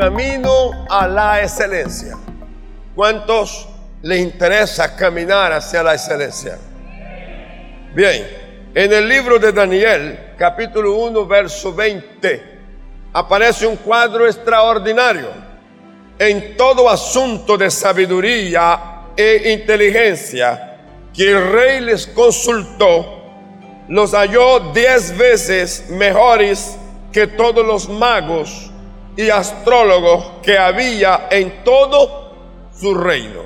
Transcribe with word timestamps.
camino 0.00 0.86
a 0.88 1.06
la 1.06 1.42
excelencia. 1.42 2.16
¿Cuántos 2.94 3.68
les 4.00 4.20
interesa 4.20 4.96
caminar 4.96 5.52
hacia 5.52 5.82
la 5.82 5.92
excelencia? 5.92 6.56
Bien, 7.94 8.26
en 8.74 8.92
el 8.94 9.06
libro 9.06 9.38
de 9.38 9.52
Daniel, 9.52 10.18
capítulo 10.38 10.94
1, 10.94 11.26
verso 11.26 11.74
20, 11.74 12.42
aparece 13.12 13.66
un 13.66 13.76
cuadro 13.76 14.26
extraordinario. 14.26 15.28
En 16.18 16.56
todo 16.56 16.88
asunto 16.88 17.58
de 17.58 17.70
sabiduría 17.70 18.80
e 19.14 19.52
inteligencia 19.52 20.78
que 21.12 21.30
el 21.30 21.52
rey 21.52 21.80
les 21.80 22.06
consultó, 22.06 23.22
los 23.88 24.12
halló 24.12 24.72
diez 24.72 25.14
veces 25.14 25.90
mejores 25.90 26.78
que 27.12 27.26
todos 27.26 27.66
los 27.66 27.86
magos 27.86 28.69
y 29.16 29.28
astrólogos 29.30 30.40
que 30.42 30.56
había 30.58 31.28
en 31.30 31.64
todo 31.64 32.32
su 32.74 32.94
reino. 32.94 33.42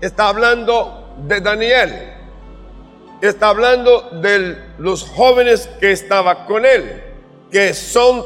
Está 0.00 0.28
hablando 0.28 1.14
de 1.26 1.40
Daniel. 1.40 2.14
Está 3.20 3.48
hablando 3.48 4.08
de 4.12 4.56
los 4.78 5.04
jóvenes 5.04 5.68
que 5.78 5.92
estaban 5.92 6.46
con 6.46 6.64
él, 6.64 7.02
que 7.50 7.74
son 7.74 8.24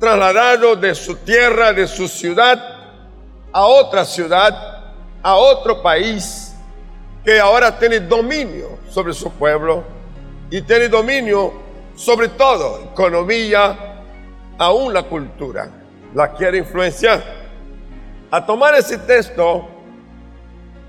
trasladados 0.00 0.80
de 0.80 0.94
su 0.94 1.16
tierra, 1.16 1.72
de 1.72 1.86
su 1.86 2.08
ciudad, 2.08 2.60
a 3.52 3.64
otra 3.64 4.04
ciudad, 4.04 4.92
a 5.22 5.36
otro 5.36 5.80
país, 5.80 6.54
que 7.24 7.38
ahora 7.38 7.78
tiene 7.78 8.00
dominio 8.00 8.78
sobre 8.90 9.12
su 9.14 9.30
pueblo 9.30 9.84
y 10.50 10.62
tiene 10.62 10.88
dominio 10.88 11.66
sobre 11.96 12.28
todo, 12.28 12.90
economía, 12.92 13.85
aún 14.58 14.92
la 14.92 15.02
cultura. 15.02 15.68
La 16.14 16.32
quiere 16.32 16.58
influenciar. 16.58 17.22
A 18.30 18.44
tomar 18.44 18.74
ese 18.74 18.98
texto, 18.98 19.68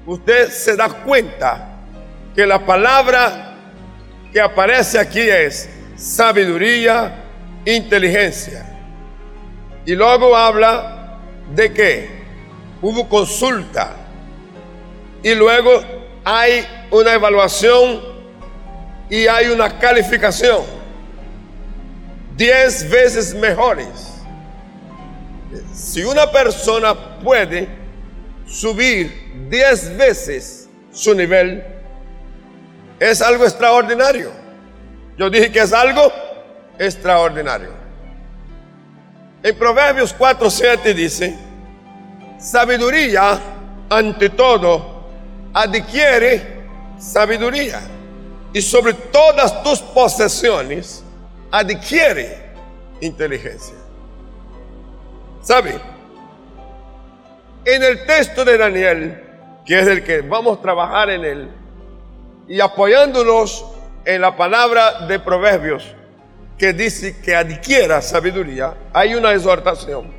usted 0.06 0.50
se 0.50 0.76
da 0.76 0.90
cuenta 0.90 1.70
que 2.36 2.46
la 2.46 2.66
palabra 2.66 3.56
que 4.32 4.40
aparece 4.40 5.00
aquí 5.00 5.22
es 5.22 5.70
sabiduría, 5.96 7.24
inteligencia. 7.66 8.66
Y 9.86 9.96
luego 9.96 10.36
habla 10.36 11.20
de 11.56 11.74
que 11.74 12.10
hubo 12.82 13.08
consulta. 13.08 13.96
Y 15.24 15.34
luego 15.34 15.82
hay 16.24 16.66
una 16.92 17.14
evaluación 17.14 18.02
y 19.10 19.28
hay 19.28 19.48
una 19.48 19.80
calificación. 19.80 20.77
Diez 22.38 22.90
veces 22.90 23.34
mejores. 23.34 24.14
Si 25.74 26.04
una 26.04 26.32
persona 26.32 27.20
puede 27.20 27.68
subir 28.46 29.48
diez 29.50 29.96
veces 29.98 30.70
su 30.92 31.14
nivel, 31.14 31.64
es 33.00 33.22
algo 33.22 33.44
extraordinario. 33.44 34.32
Yo 35.18 35.30
dije 35.30 35.52
que 35.52 35.60
es 35.60 35.74
algo 35.74 36.12
extraordinario. 36.78 37.72
En 39.42 39.56
Proverbios 39.58 40.14
4, 40.14 40.50
7 40.50 40.94
dice, 40.94 41.36
sabiduría 42.40 43.40
ante 43.90 44.30
todo 44.30 44.98
adquiere 45.54 46.58
sabiduría 47.00 47.82
y 48.54 48.62
sobre 48.62 48.94
todas 48.94 49.64
tus 49.64 49.80
posesiones 49.80 51.04
adquiere 51.52 52.38
inteligencia. 53.02 53.76
¿Sabe? 55.42 55.80
En 57.66 57.84
el 57.84 58.06
texto 58.06 58.44
de 58.44 58.58
Daniel, 58.58 59.24
que 59.66 59.80
es 59.80 59.88
el 59.88 60.04
que 60.04 60.22
vamos 60.22 60.60
a 60.60 60.62
trabajar 60.62 61.10
en 61.10 61.26
él, 61.26 61.50
y 62.48 62.60
apoyándonos 62.62 63.66
en 64.06 64.22
la 64.22 64.36
palabra 64.36 65.06
de 65.08 65.20
Proverbios, 65.20 65.84
que 66.58 66.74
dice 66.74 67.20
que 67.22 67.36
adquiera 67.36 68.02
sabiduría, 68.02 68.74
hay 68.94 69.16
una 69.16 69.34
exhortación. 69.34 70.12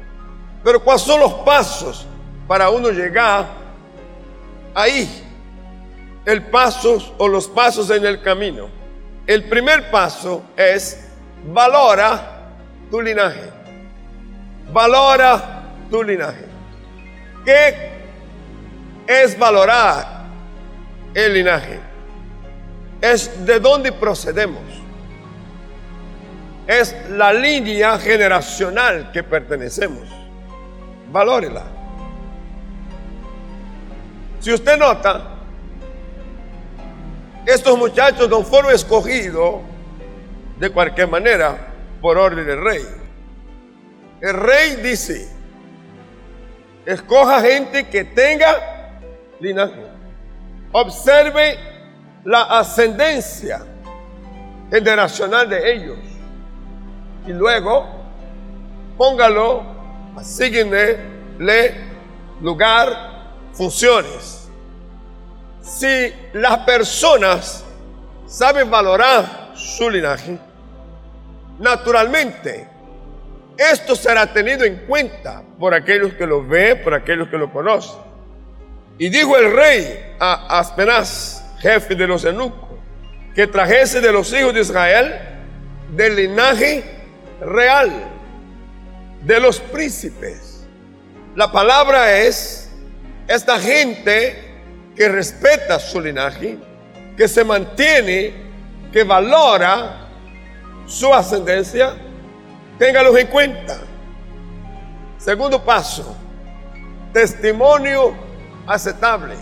Pero 0.63 0.83
¿cuáles 0.85 1.03
son 1.03 1.21
los 1.21 1.33
pasos 1.35 2.07
para 2.47 2.71
uno 2.71 2.91
llegar 2.91 3.47
ahí? 4.75 5.25
El 6.25 6.45
paso 6.45 7.15
o 7.17 7.27
los 7.27 7.49
pasos 7.49 7.91
en 7.91 8.05
el 8.05 8.21
camino. 8.21 8.69
El 9.27 9.45
primer 9.49 9.91
paso 9.91 10.43
es 10.57 11.08
valora 11.47 12.21
tu 12.91 13.01
linaje. 13.01 13.51
Valora 14.73 15.63
tu 15.91 16.03
linaje. 16.03 16.45
¿Qué 17.45 17.91
es 19.07 19.39
valorar 19.39 20.25
el 21.15 21.35
linaje? 21.35 21.81
Es 23.01 23.47
de 23.47 23.61
dónde 23.61 23.93
procedemos. 23.93 24.63
Es 26.67 26.95
la 27.11 27.33
línea 27.33 27.99
generacional 27.99 29.11
que 29.13 29.23
pertenecemos. 29.23 30.07
Valórela. 31.11 31.65
Si 34.41 34.53
usted 34.53 34.79
nota, 34.79 35.23
estos 37.47 37.79
muchachos 37.79 38.29
no 38.29 38.43
fueron 38.43 38.75
escogidos 38.75 39.63
de 40.59 40.71
cualquier 40.71 41.09
manera 41.09 41.57
por 42.01 42.17
orden 42.19 42.47
del 42.47 42.63
rey. 42.63 42.83
El 44.21 44.35
rey 44.35 44.77
dice, 44.77 45.29
escoja 46.85 47.41
gente 47.41 47.89
que 47.89 48.05
tenga 48.05 49.01
linaje. 49.41 49.87
Observe 50.73 51.59
la 52.25 52.43
ascendencia 52.59 53.65
generacional 54.71 55.49
de 55.49 55.73
ellos. 55.73 55.99
Y 57.27 57.33
luego 57.33 57.99
póngalo, 58.99 59.63
le 61.39 61.75
lugar, 62.41 62.89
funciones. 63.53 64.51
Si 65.63 66.13
las 66.33 66.59
personas 66.59 67.65
saben 68.27 68.69
valorar 68.71 69.53
su 69.55 69.89
linaje, 69.89 70.39
naturalmente 71.59 72.67
esto 73.59 73.97
será 73.97 74.33
tenido 74.33 74.65
en 74.65 74.77
cuenta 74.87 75.43
por 75.59 75.75
aquellos 75.75 76.15
que 76.15 76.27
lo 76.27 76.47
ven, 76.47 76.81
por 76.83 76.95
aquellos 76.95 77.29
que 77.29 77.37
lo 77.37 77.53
conocen. 77.53 77.99
Y 78.99 79.09
dijo 79.09 79.37
el 79.37 79.53
rey 79.53 80.15
a 80.21 80.61
Aspenaz, 80.61 81.45
jefe 81.59 81.97
de 81.97 82.07
los 82.07 82.25
eunucos, 82.25 82.79
que 83.35 83.49
trajese 83.49 84.01
de 84.01 84.13
los 84.13 84.33
hijos 84.33 84.55
de 84.55 84.61
Israel 84.61 85.15
del 85.95 86.17
linaje 86.17 86.85
real, 87.41 87.91
de 89.23 89.41
los 89.41 89.59
príncipes. 89.59 90.65
La 91.35 91.51
palabra 91.51 92.17
es 92.19 92.71
esta 93.27 93.59
gente 93.59 94.37
que 94.95 95.09
respeta 95.09 95.79
su 95.81 96.01
linaje, 96.01 96.59
que 97.17 97.27
se 97.29 97.45
mantiene, 97.45 98.33
que 98.93 99.03
valora 99.03 100.08
su 100.89 101.13
ascendencia, 101.13 101.95
téngalos 102.79 103.17
en 103.17 103.27
cuenta. 103.29 103.79
Segundo 105.19 105.63
paso, 105.63 106.17
testimonio 107.13 108.15
aceptable. 108.67 109.37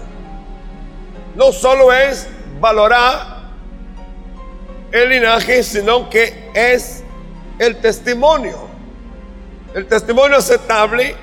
No 1.37 1.53
solo 1.53 1.93
es 1.93 2.29
valorar 2.61 3.37
el 4.91 5.09
linaje, 5.09 5.63
sino 5.63 6.11
que 6.11 6.51
es 6.55 7.05
el 7.59 7.77
testimonio. 7.77 8.67
El 9.75 9.87
testimonio 9.87 10.39
aceptable 10.39 11.15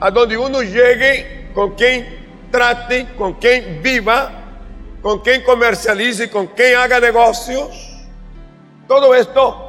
a 0.00 0.10
donde 0.10 0.36
uno 0.36 0.62
llegue 0.62 1.50
con 1.54 1.74
quien 1.74 2.46
trate, 2.50 3.08
con 3.16 3.34
quien 3.34 3.82
viva, 3.82 4.30
con 5.00 5.20
quien 5.20 5.42
comercialice, 5.42 6.30
con 6.30 6.48
quien 6.48 6.76
haga 6.76 7.00
negocios. 7.00 7.90
Todo 8.86 9.14
esto 9.14 9.63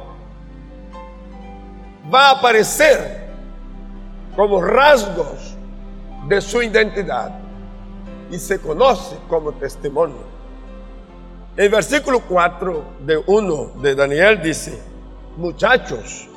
va 2.12 2.28
a 2.28 2.30
aparecer 2.32 3.26
como 4.34 4.60
rasgos 4.60 5.56
de 6.28 6.40
su 6.40 6.62
identidad 6.62 7.30
y 8.30 8.38
se 8.38 8.60
conoce 8.60 9.16
como 9.28 9.52
testimonio. 9.52 10.36
El 11.56 11.70
versículo 11.70 12.20
4 12.20 12.84
de 13.00 13.22
1 13.26 13.72
de 13.80 13.94
Daniel 13.94 14.42
dice, 14.42 14.78
muchachos, 15.36 16.28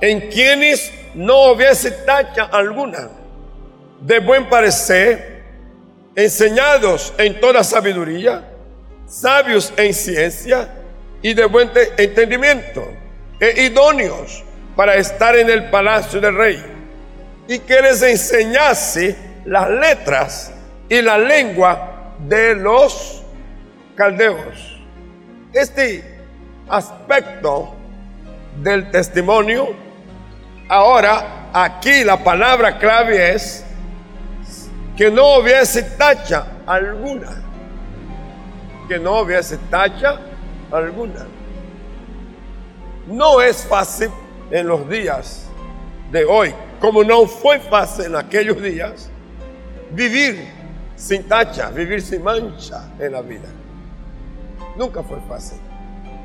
en 0.00 0.28
quienes 0.30 0.92
no 1.14 1.52
hubiese 1.52 1.90
tacha 1.90 2.44
alguna, 2.44 3.10
de 4.00 4.20
buen 4.20 4.48
parecer, 4.48 5.42
enseñados 6.14 7.12
en 7.18 7.40
toda 7.40 7.64
sabiduría, 7.64 8.48
sabios 9.06 9.72
en 9.76 9.92
ciencia 9.92 10.68
y 11.22 11.34
de 11.34 11.44
buen 11.46 11.70
entendimiento, 11.96 12.84
e 13.40 13.64
idóneos 13.64 14.44
para 14.78 14.94
estar 14.94 15.34
en 15.34 15.50
el 15.50 15.70
palacio 15.70 16.20
del 16.20 16.36
rey. 16.36 16.64
y 17.48 17.58
que 17.58 17.82
les 17.82 18.00
enseñase 18.00 19.16
las 19.44 19.68
letras 19.70 20.52
y 20.88 21.02
la 21.02 21.18
lengua 21.18 22.14
de 22.20 22.54
los 22.54 23.24
caldeos. 23.96 24.78
Este 25.52 26.20
aspecto 26.68 27.74
del 28.62 28.88
testimonio, 28.92 29.74
ahora 30.68 31.48
aquí 31.52 32.04
la 32.04 32.22
palabra 32.22 32.78
clave 32.78 33.34
es 33.34 33.64
que 34.96 35.10
no 35.10 35.38
hubiese 35.38 35.82
tacha 35.82 36.46
alguna, 36.66 37.30
que 38.86 38.96
no 39.00 39.22
hubiese 39.22 39.56
tacha 39.70 40.20
alguna. 40.70 41.26
No 43.08 43.40
es 43.40 43.66
fácil 43.66 44.10
en 44.50 44.66
los 44.66 44.88
días 44.88 45.46
de 46.10 46.24
hoy, 46.24 46.54
como 46.80 47.04
no 47.04 47.26
fue 47.26 47.58
fácil 47.58 48.06
en 48.06 48.16
aquellos 48.16 48.60
días, 48.62 49.10
vivir 49.90 50.48
sin 50.96 51.24
tacha, 51.28 51.70
vivir 51.70 52.02
sin 52.02 52.22
mancha 52.22 52.90
en 52.98 53.12
la 53.12 53.22
vida. 53.22 53.48
Nunca 54.76 55.02
fue 55.02 55.18
fácil 55.28 55.58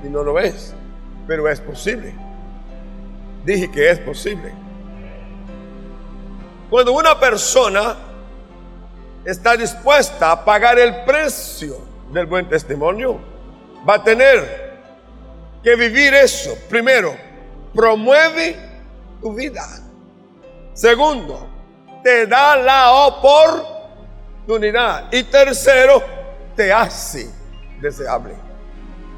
y 0.03 0.07
no 0.07 0.23
lo 0.23 0.39
es, 0.39 0.73
pero 1.27 1.49
es 1.49 1.59
posible. 1.59 2.13
Dije 3.45 3.69
que 3.69 3.89
es 3.89 3.99
posible. 3.99 4.51
Cuando 6.69 6.93
una 6.93 7.19
persona 7.19 7.95
está 9.25 9.55
dispuesta 9.55 10.31
a 10.31 10.45
pagar 10.45 10.79
el 10.79 11.03
precio 11.03 11.77
del 12.11 12.25
buen 12.25 12.47
testimonio, 12.47 13.19
va 13.87 13.95
a 13.95 14.03
tener 14.03 14.73
que 15.63 15.75
vivir 15.75 16.13
eso. 16.13 16.57
Primero, 16.69 17.15
promueve 17.73 18.55
tu 19.21 19.33
vida. 19.33 19.63
Segundo, 20.73 21.47
te 22.03 22.27
da 22.27 22.57
la 22.57 22.91
oportunidad. 22.91 25.11
Y 25.11 25.23
tercero, 25.23 26.03
te 26.55 26.71
hace 26.71 27.29
deseable. 27.81 28.35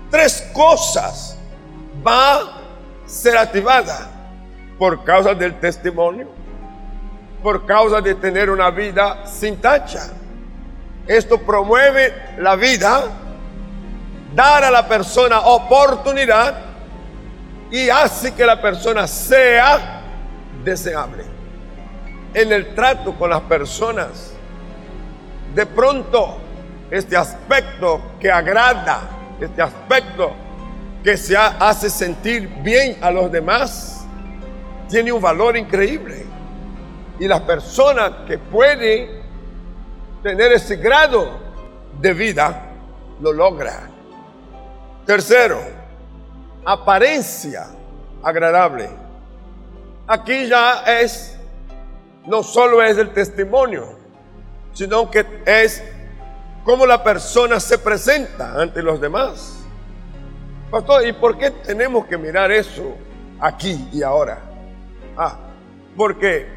Tres 0.09 0.49
cosas 0.53 1.37
va 2.05 2.35
a 2.35 2.39
ser 3.05 3.37
activada 3.37 4.09
por 4.77 5.03
causa 5.03 5.33
del 5.33 5.59
testimonio, 5.59 6.27
por 7.41 7.65
causa 7.65 8.01
de 8.01 8.15
tener 8.15 8.49
una 8.49 8.69
vida 8.69 9.25
sin 9.25 9.57
tacha. 9.57 10.09
Esto 11.07 11.39
promueve 11.39 12.13
la 12.39 12.55
vida, 12.55 13.03
dar 14.33 14.63
a 14.63 14.71
la 14.71 14.87
persona 14.87 15.41
oportunidad 15.41 16.64
y 17.71 17.89
hace 17.89 18.33
que 18.33 18.45
la 18.45 18.61
persona 18.61 19.07
sea 19.07 20.01
deseable. 20.63 21.23
En 22.33 22.51
el 22.51 22.75
trato 22.75 23.13
con 23.13 23.29
las 23.29 23.41
personas, 23.41 24.33
de 25.53 25.65
pronto 25.65 26.37
este 26.91 27.15
aspecto 27.15 28.01
que 28.19 28.29
agrada, 28.29 29.01
este 29.39 29.61
aspecto 29.61 30.33
que 31.03 31.17
se 31.17 31.37
hace 31.37 31.89
sentir 31.89 32.47
bien 32.61 32.97
a 33.01 33.11
los 33.11 33.31
demás, 33.31 34.05
tiene 34.89 35.11
un 35.11 35.21
valor 35.21 35.55
increíble. 35.55 36.25
Y 37.19 37.27
las 37.27 37.41
personas 37.41 38.11
que 38.27 38.37
pueden 38.37 39.23
tener 40.21 40.51
ese 40.51 40.75
grado 40.75 41.39
de 42.01 42.13
vida, 42.13 42.71
lo 43.21 43.31
logran. 43.31 43.89
Tercero, 45.05 45.84
apariencia 46.65 47.67
agradable. 48.23 48.89
Aquí 50.07 50.47
ya 50.47 50.83
es, 51.01 51.37
no 52.25 52.43
solo 52.43 52.81
es 52.81 52.97
el 52.97 53.11
testimonio, 53.13 53.97
sino 54.73 55.09
que 55.09 55.25
es 55.45 55.83
cómo 56.63 56.85
la 56.85 57.03
persona 57.03 57.59
se 57.59 57.77
presenta 57.77 58.59
ante 58.59 58.81
los 58.81 58.99
demás. 58.99 59.59
Pastor, 60.71 61.07
¿y 61.07 61.13
por 61.13 61.37
qué 61.37 61.51
tenemos 61.51 62.07
que 62.07 62.17
mirar 62.17 62.51
eso 62.51 62.95
aquí 63.39 63.87
y 63.93 64.01
ahora? 64.01 64.41
Ah, 65.15 65.37
porque 65.95 66.47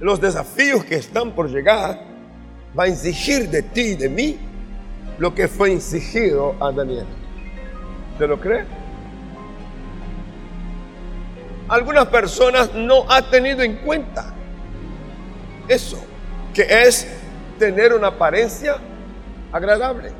los 0.00 0.20
desafíos 0.20 0.84
que 0.84 0.96
están 0.96 1.32
por 1.32 1.48
llegar 1.48 2.00
va 2.78 2.84
a 2.84 2.86
exigir 2.88 3.48
de 3.48 3.62
ti 3.62 3.80
y 3.80 3.94
de 3.94 4.08
mí 4.08 4.38
lo 5.18 5.34
que 5.34 5.48
fue 5.48 5.72
exigido 5.72 6.56
a 6.60 6.72
Daniel. 6.72 7.06
¿Te 8.18 8.26
lo 8.26 8.38
crees? 8.38 8.66
Algunas 11.70 12.08
personas 12.08 12.74
no 12.74 13.08
han 13.08 13.30
tenido 13.30 13.62
en 13.62 13.76
cuenta 13.76 14.34
eso, 15.68 16.02
que 16.52 16.62
es 16.62 17.06
tener 17.60 17.94
una 17.94 18.08
apariencia 18.08 18.74
agradable. 19.52 20.10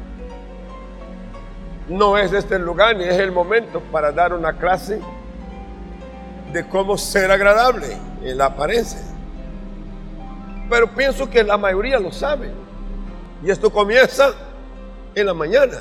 No 1.88 2.16
es 2.16 2.32
este 2.32 2.54
el 2.54 2.62
lugar 2.62 2.96
ni 2.96 3.02
es 3.02 3.18
el 3.18 3.32
momento 3.32 3.80
para 3.90 4.12
dar 4.12 4.32
una 4.32 4.56
clase 4.58 5.00
de 6.52 6.68
cómo 6.68 6.96
ser 6.96 7.32
agradable 7.32 7.96
en 8.22 8.38
la 8.38 8.44
apariencia. 8.44 9.00
Pero 10.70 10.86
pienso 10.94 11.28
que 11.28 11.42
la 11.42 11.58
mayoría 11.58 11.98
lo 11.98 12.12
sabe. 12.12 12.52
Y 13.42 13.50
esto 13.50 13.70
comienza 13.70 14.34
en 15.16 15.26
la 15.26 15.34
mañana. 15.34 15.78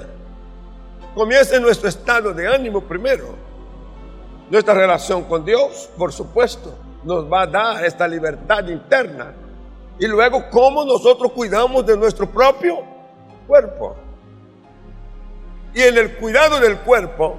Comienza 1.13 1.57
en 1.57 1.61
nuestro 1.61 1.89
estado 1.89 2.33
de 2.33 2.47
ánimo 2.47 2.81
primero. 2.81 3.48
Nuestra 4.49 4.73
relación 4.73 5.23
con 5.23 5.45
Dios, 5.45 5.89
por 5.97 6.11
supuesto, 6.11 6.75
nos 7.03 7.31
va 7.31 7.43
a 7.43 7.47
dar 7.47 7.85
esta 7.85 8.07
libertad 8.07 8.67
interna 8.67 9.33
y 9.99 10.07
luego, 10.07 10.49
cómo 10.49 10.85
nosotros 10.85 11.33
cuidamos 11.33 11.85
de 11.85 11.97
nuestro 11.97 12.25
propio 12.29 12.79
cuerpo. 13.45 13.97
Y 15.73 15.81
en 15.81 15.97
el 15.97 16.15
cuidado 16.15 16.57
del 16.59 16.77
cuerpo, 16.79 17.37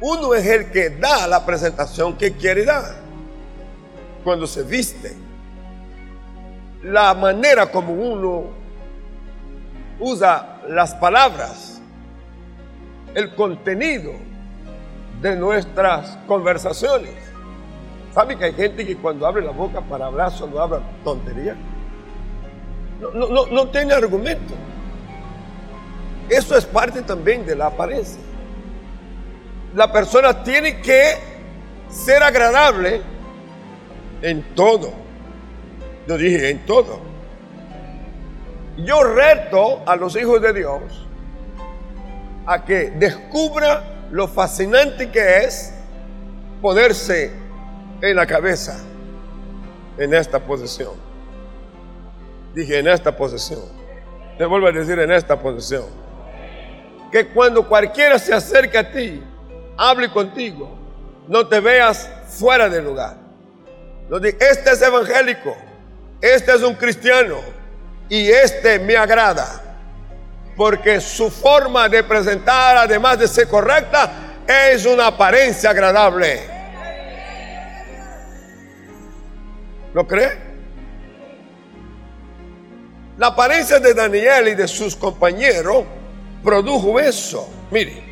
uno 0.00 0.32
es 0.32 0.46
el 0.46 0.70
que 0.70 0.90
da 0.90 1.26
la 1.26 1.44
presentación 1.44 2.16
que 2.16 2.34
quiere 2.34 2.64
dar. 2.64 2.94
Cuando 4.22 4.46
se 4.46 4.62
viste, 4.62 5.16
la 6.84 7.12
manera 7.14 7.66
como 7.70 7.92
uno 7.92 8.44
usa 9.98 10.60
las 10.68 10.94
palabras, 10.94 11.80
el 13.14 13.34
contenido 13.34 14.12
de 15.24 15.36
nuestras 15.36 16.18
conversaciones 16.28 17.34
¿Sabe 18.14 18.38
que 18.38 18.44
hay 18.44 18.52
gente 18.52 18.86
que 18.86 18.96
cuando 18.96 19.26
abre 19.26 19.42
la 19.42 19.50
boca 19.50 19.80
para 19.80 20.06
hablar 20.06 20.30
solo 20.30 20.62
habla 20.62 20.80
tontería? 21.02 21.56
No, 23.00 23.26
no, 23.28 23.46
no, 23.46 23.68
tiene 23.70 23.92
argumento. 23.92 24.54
Eso 26.28 26.56
es 26.56 26.64
parte 26.64 27.02
también 27.02 27.44
de 27.44 27.56
la 27.56 27.66
apariencia. 27.66 28.20
La 29.74 29.90
persona 29.90 30.44
tiene 30.44 30.80
que 30.80 31.16
ser 31.90 32.22
agradable 32.22 33.02
en 34.22 34.54
todo. 34.54 34.92
Yo 36.06 36.16
dije 36.16 36.50
en 36.50 36.64
todo. 36.66 37.00
Yo 38.76 39.02
reto 39.02 39.82
a 39.86 39.96
los 39.96 40.14
hijos 40.14 40.40
de 40.40 40.52
Dios 40.52 41.08
a 42.46 42.64
que 42.64 42.92
descubra 42.92 43.93
lo 44.14 44.28
fascinante 44.28 45.10
que 45.10 45.38
es 45.38 45.72
poderse 46.62 47.32
en 48.00 48.14
la 48.14 48.24
cabeza 48.24 48.78
en 49.98 50.14
esta 50.14 50.38
posición. 50.38 50.92
Dije 52.54 52.78
en 52.78 52.86
esta 52.86 53.16
posición. 53.16 53.62
Te 54.38 54.44
vuelvo 54.44 54.68
a 54.68 54.70
decir 54.70 54.96
en 55.00 55.10
esta 55.10 55.36
posición. 55.36 55.86
Que 57.10 57.26
cuando 57.26 57.68
cualquiera 57.68 58.16
se 58.20 58.32
acerque 58.32 58.78
a 58.78 58.92
ti, 58.92 59.20
hable 59.76 60.08
contigo, 60.12 60.78
no 61.26 61.48
te 61.48 61.58
veas 61.58 62.08
fuera 62.28 62.68
del 62.68 62.84
lugar. 62.84 63.16
Este 64.38 64.70
es 64.70 64.80
evangélico, 64.80 65.56
este 66.20 66.54
es 66.54 66.62
un 66.62 66.74
cristiano 66.74 67.38
y 68.08 68.28
este 68.28 68.78
me 68.78 68.96
agrada. 68.96 69.63
Porque 70.56 71.00
su 71.00 71.30
forma 71.30 71.88
de 71.88 72.04
presentar, 72.04 72.76
además 72.76 73.18
de 73.18 73.26
ser 73.26 73.48
correcta, 73.48 74.10
es 74.46 74.86
una 74.86 75.08
apariencia 75.08 75.70
agradable. 75.70 76.40
¿Lo 79.92 80.06
cree? 80.06 80.44
La 83.16 83.28
apariencia 83.28 83.78
de 83.78 83.94
Daniel 83.94 84.48
y 84.48 84.54
de 84.54 84.66
sus 84.66 84.96
compañeros 84.96 85.84
produjo 86.42 86.98
eso. 86.98 87.48
Mire, 87.70 88.02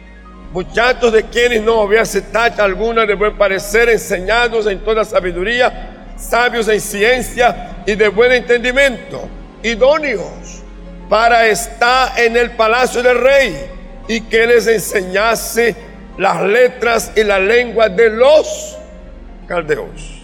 muchachos 0.53 1.13
de 1.13 1.25
quienes 1.25 1.63
no 1.63 1.83
había 1.83 2.05
tacha 2.31 2.63
alguna 2.63 3.05
de 3.05 3.15
buen 3.15 3.37
parecer, 3.37 3.89
enseñados 3.89 4.67
en 4.67 4.85
toda 4.85 5.05
sabiduría, 5.05 6.15
sabios 6.17 6.69
en 6.69 6.81
ciencia 6.81 7.83
y 7.85 7.97
de 7.97 8.09
buen 8.09 8.31
entendimiento, 8.31 9.29
idóneos 9.63 10.62
para 11.13 11.47
estar 11.47 12.19
en 12.19 12.39
el 12.39 12.53
palacio 12.53 13.03
del 13.03 13.21
rey 13.21 13.71
y 14.09 14.23
que 14.23 14.47
les 14.47 14.67
enseñase 14.67 15.77
las 16.17 16.41
letras 16.41 17.13
y 17.15 17.23
la 17.23 17.39
lengua 17.39 17.91
de 17.91 18.09
los 18.09 18.79
caldeos. 19.47 20.23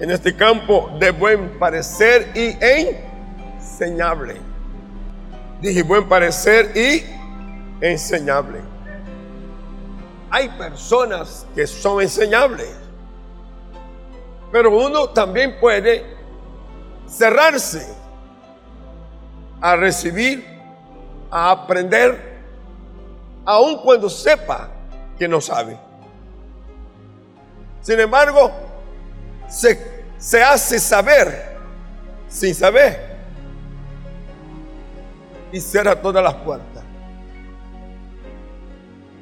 en 0.00 0.10
este 0.10 0.34
campo 0.34 0.90
de 0.98 1.12
buen 1.12 1.60
parecer 1.60 2.32
y 2.34 2.56
enseñable. 2.60 4.34
Dije 5.60 5.84
buen 5.84 6.08
parecer 6.08 6.76
y 6.76 7.04
enseñable. 7.80 8.58
Hay 10.28 10.48
personas 10.48 11.46
que 11.54 11.68
son 11.68 12.02
enseñables, 12.02 12.74
pero 14.50 14.76
uno 14.76 15.08
también 15.10 15.54
puede 15.60 16.04
cerrarse 17.08 18.05
a 19.60 19.76
recibir, 19.76 20.44
a 21.30 21.50
aprender, 21.50 22.36
aun 23.44 23.78
cuando 23.78 24.08
sepa 24.08 24.70
que 25.18 25.28
no 25.28 25.40
sabe. 25.40 25.78
Sin 27.80 27.98
embargo, 28.00 28.50
se, 29.48 30.04
se 30.18 30.42
hace 30.42 30.78
saber 30.78 31.56
sin 32.28 32.54
saber 32.54 33.16
y 35.52 35.60
cierra 35.60 35.94
todas 36.00 36.22
las 36.22 36.34
puertas. 36.34 36.82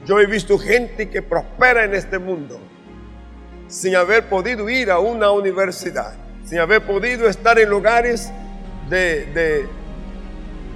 Yo 0.07 0.19
he 0.19 0.27
visto 0.27 0.59
gente 0.59 1.09
que 1.09 1.23
prospera 1.23 1.85
en 1.85 1.95
este 1.95 2.19
mundo 2.19 2.59
sin 3.69 3.97
haber 3.97 4.29
podido 4.29 4.69
ir 4.69 4.91
a 4.91 4.99
una 4.99 5.31
universidad, 5.31 6.15
sin 6.45 6.59
haber 6.59 6.83
podido 6.83 7.29
estar 7.29 7.59
en 7.59 7.71
lugares 7.71 8.31
de, 8.89 9.27
de 9.27 9.69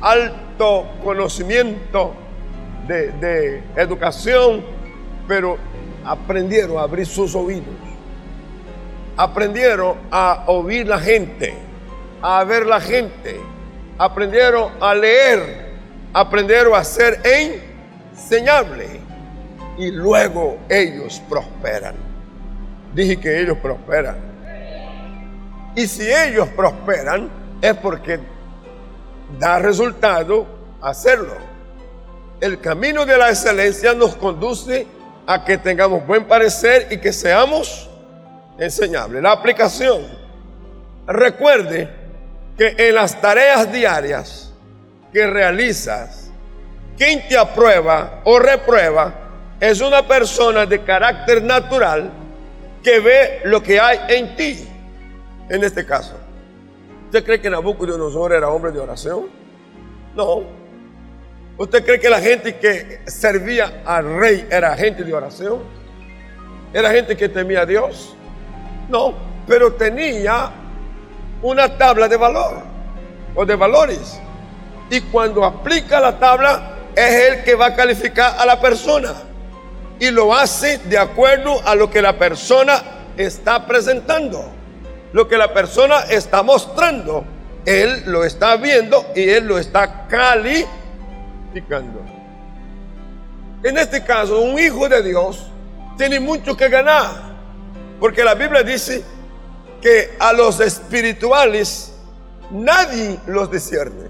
alto 0.00 0.87
conocimiento, 1.02 2.14
de, 2.87 3.12
de 3.12 3.62
educación, 3.76 4.64
pero 5.28 5.59
aprendieron 6.05 6.78
a 6.78 6.83
abrir 6.83 7.07
sus 7.07 7.35
oídos, 7.35 7.75
aprendieron 9.17 9.97
a 10.11 10.45
oír 10.47 10.87
la 10.87 10.99
gente, 10.99 11.55
a 12.23 12.43
ver 12.45 12.67
la 12.67 12.81
gente, 12.81 13.38
aprendieron 13.99 14.73
a 14.81 14.95
leer, 14.95 15.75
aprendieron 16.14 16.75
a 16.75 16.83
ser 16.83 17.21
enseñable 17.25 19.00
y 19.76 19.90
luego 19.90 20.57
ellos 20.69 21.23
prosperan. 21.28 21.95
Dije 22.95 23.19
que 23.19 23.40
ellos 23.40 23.59
prosperan. 23.59 24.17
Y 25.76 25.87
si 25.87 26.11
ellos 26.11 26.49
prosperan 26.49 27.28
es 27.61 27.75
porque 27.75 28.19
da 29.38 29.58
resultado 29.58 30.47
hacerlo. 30.80 31.37
El 32.40 32.61
camino 32.61 33.04
de 33.04 33.16
la 33.18 33.30
excelencia 33.30 33.94
nos 33.94 34.14
conduce 34.16 34.87
a 35.26 35.44
que 35.44 35.58
tengamos 35.58 36.06
buen 36.06 36.25
parecer 36.25 36.87
y 36.90 36.99
que 36.99 37.12
seamos 37.12 37.90
enseñables. 38.58 39.23
La 39.23 39.32
aplicación. 39.32 40.02
Recuerde 41.06 41.88
que 42.56 42.75
en 42.76 42.94
las 42.94 43.20
tareas 43.20 43.70
diarias 43.73 44.52
que 45.12 45.26
realizas, 45.26 46.30
quien 46.97 47.26
te 47.28 47.37
aprueba 47.37 48.20
o 48.25 48.38
reprueba 48.38 49.14
es 49.61 49.80
una 49.80 50.06
persona 50.06 50.66
de 50.66 50.82
carácter 50.82 51.42
natural 51.42 52.11
que 52.82 53.00
ve 53.00 53.40
lo 53.44 53.62
que 53.62 53.80
hay 53.80 53.99
en 54.08 54.37
ti. 54.37 54.68
En 55.49 55.64
este 55.64 55.85
caso, 55.87 56.14
¿usted 57.09 57.25
cree 57.25 57.41
que 57.41 57.49
Nabucodonosor 57.49 58.35
era 58.35 58.50
hombre 58.50 58.71
de 58.71 58.81
oración? 58.81 59.29
No. 60.15 60.43
¿Usted 61.57 61.83
cree 61.83 61.99
que 61.99 62.11
la 62.11 62.21
gente 62.21 62.59
que 62.59 63.00
servía 63.07 63.83
al 63.87 64.21
rey 64.21 64.47
era 64.50 64.77
gente 64.77 65.03
de 65.05 65.15
oración? 65.15 65.61
¿Era 66.73 66.91
gente 66.91 67.17
que 67.17 67.31
temía 67.31 67.62
a 67.62 67.67
Dios? 67.67 68.15
No, 68.91 69.15
pero 69.47 69.73
tenía 69.73 70.50
una 71.41 71.79
tabla 71.79 72.09
de 72.09 72.17
valor 72.19 72.62
o 73.35 73.47
de 73.47 73.57
valores. 73.57 74.21
Y 74.91 75.00
cuando 75.00 75.45
aplica 75.45 76.00
la 76.00 76.19
tabla, 76.19 76.77
es 76.95 77.33
el 77.33 77.43
que 77.43 77.55
va 77.55 77.67
a 77.67 77.75
calificar 77.75 78.35
a 78.38 78.45
la 78.45 78.61
persona. 78.61 79.15
Y 79.99 80.11
lo 80.11 80.35
hace 80.35 80.77
de 80.77 80.99
acuerdo 80.99 81.67
a 81.67 81.75
lo 81.75 81.91
que 81.91 82.03
la 82.03 82.19
persona 82.19 82.83
está 83.17 83.67
presentando. 83.67 84.58
Lo 85.12 85.29
que 85.29 85.37
la 85.37 85.53
persona 85.53 86.00
está 86.11 86.43
mostrando. 86.43 87.25
Él 87.65 88.05
lo 88.07 88.25
está 88.25 88.57
viendo 88.57 89.07
y 89.15 89.29
él 89.29 89.47
lo 89.47 89.59
está 89.59 90.07
calificando. 90.07 92.00
En 93.62 93.77
este 93.77 94.05
caso, 94.05 94.41
un 94.41 94.59
hijo 94.59 94.88
de 94.88 95.03
Dios 95.03 95.47
tiene 95.97 96.21
mucho 96.21 96.57
que 96.57 96.69
ganar. 96.69 97.29
Porque 98.00 98.25
la 98.25 98.35
Biblia 98.35 98.62
dice 98.62 99.03
que 99.81 100.17
a 100.19 100.33
los 100.33 100.61
espirituales 100.61 101.93
nadie 102.50 103.19
los 103.27 103.50
discierne, 103.50 104.09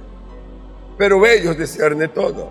pero 0.96 1.24
ellos 1.26 1.56
disciernen 1.56 2.12
todo. 2.12 2.50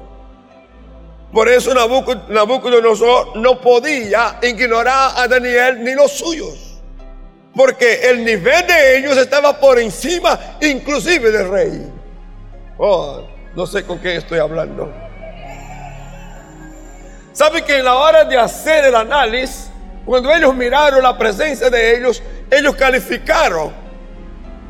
Por 1.32 1.50
eso 1.50 1.74
Nabucodonosor 1.74 3.38
no 3.38 3.62
podía 3.62 4.39
ignorar 4.42 5.12
a 5.16 5.27
Daniel 5.27 5.84
ni 5.84 5.94
los 5.94 6.12
suyos, 6.12 6.66
porque 7.57 8.07
el 8.07 8.23
nivel 8.23 8.67
de 8.67 8.99
ellos 8.99 9.17
estaba 9.17 9.59
por 9.59 9.79
encima 9.79 10.39
inclusive 10.61 11.31
del 11.31 11.49
rey. 11.49 11.91
Oh, 12.77 13.23
no 13.55 13.65
sé 13.65 13.83
con 13.83 13.97
qué 13.99 14.17
estoy 14.17 14.37
hablando. 14.37 14.93
¿Sabe 17.33 17.63
que 17.63 17.79
en 17.79 17.85
la 17.85 17.95
hora 17.95 18.23
de 18.25 18.37
hacer 18.37 18.85
el 18.85 18.95
análisis, 18.95 19.71
cuando 20.05 20.31
ellos 20.31 20.55
miraron 20.55 21.01
la 21.01 21.17
presencia 21.17 21.69
de 21.69 21.97
ellos, 21.97 22.21
ellos 22.51 22.75
calificaron. 22.75 23.73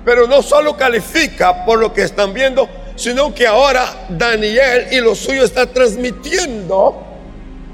Pero 0.05 0.25
no 0.25 0.41
solo 0.41 0.77
califica 0.77 1.65
por 1.65 1.79
lo 1.79 1.93
que 1.93 2.03
están 2.03 2.33
viendo, 2.33 2.69
sino 2.95 3.35
que 3.35 3.45
ahora 3.45 4.07
Daniel 4.07 4.87
y 4.91 5.01
lo 5.01 5.13
suyo 5.13 5.43
están 5.43 5.67
transmitiendo 5.73 7.03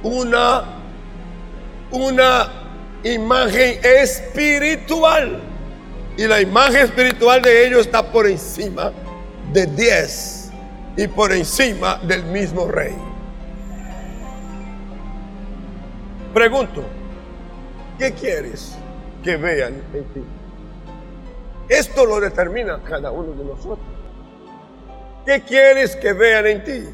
una, 0.02 0.64
una 1.92 2.63
imagen 3.04 3.80
espiritual. 3.84 5.42
Y 6.18 6.28
la 6.28 6.42
imagen 6.42 6.86
espiritual 6.86 7.42
de 7.42 7.68
ellos 7.68 7.88
está 7.88 8.04
por 8.04 8.28
encima 8.28 8.92
de 9.52 9.66
10 9.66 10.52
y 10.98 11.08
por 11.08 11.32
encima 11.32 12.00
del 12.04 12.24
mismo 12.24 12.68
rey. 12.68 12.96
Pregunto, 16.34 16.84
¿Qué 17.98 18.12
quieres 18.12 18.76
que 19.24 19.38
vean 19.38 19.82
en 19.94 20.04
ti? 20.14 20.24
Esto 21.70 22.06
lo 22.06 22.20
determina 22.20 22.82
cada 22.84 23.12
uno 23.12 23.34
de 23.34 23.46
nosotros. 23.46 23.88
¿Qué 25.26 25.42
quieres 25.42 25.96
que 25.96 26.12
vean 26.12 26.48
en 26.48 26.64
ti? 26.64 26.90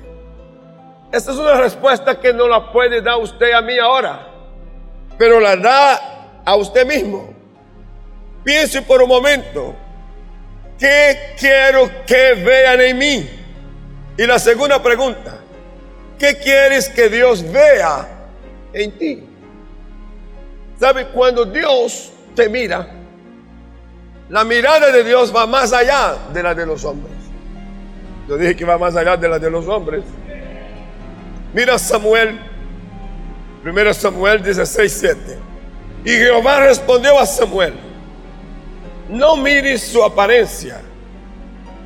Esta 1.12 1.32
es 1.32 1.38
una 1.38 1.56
respuesta 1.56 2.20
que 2.20 2.34
no 2.34 2.48
la 2.48 2.72
puede 2.72 3.02
dar 3.02 3.18
usted 3.18 3.54
a 3.54 3.62
mí 3.62 3.80
ahora, 3.80 4.29
pero 5.20 5.42
la 5.42 5.58
da 5.58 6.42
a 6.46 6.56
usted 6.56 6.88
mismo. 6.88 7.34
Piense 8.42 8.82
por 8.82 9.04
un 9.04 9.10
momento, 9.10 9.76
¿qué 10.80 11.36
quiero 11.38 11.92
que 12.08 12.36
vean 12.36 12.80
en 12.80 12.98
mí? 12.98 13.30
Y 14.18 14.26
la 14.26 14.40
segunda 14.40 14.82
pregunta, 14.82 15.40
¿qué 16.18 16.38
quieres 16.38 16.88
que 16.88 17.10
Dios 17.10 17.44
vea 17.52 18.08
en 18.72 18.98
ti? 18.98 19.24
¿Sabe? 20.80 21.08
Cuando 21.08 21.44
Dios 21.44 22.14
te 22.34 22.48
mira, 22.48 22.88
la 24.30 24.46
mirada 24.46 24.90
de 24.90 25.04
Dios 25.04 25.36
va 25.36 25.46
más 25.46 25.74
allá 25.74 26.16
de 26.34 26.42
la 26.42 26.56
de 26.56 26.66
los 26.66 26.86
hombres. 26.86 27.14
Yo 28.26 28.38
dije 28.38 28.56
que 28.56 28.64
va 28.64 28.78
más 28.78 28.96
allá 28.96 29.18
de 29.18 29.28
la 29.28 29.38
de 29.38 29.52
los 29.52 29.68
hombres. 29.68 30.04
Mira 31.54 31.78
Samuel, 31.78 32.40
1 33.64 33.94
Samuel 33.94 34.44
16, 34.44 34.92
7. 34.92 35.38
Y 36.06 36.10
Jehová 36.10 36.62
respondió 36.62 37.20
a 37.20 37.26
Samuel, 37.26 37.74
no 39.10 39.36
mires 39.36 39.84
su 39.84 40.04
apariencia, 40.04 40.82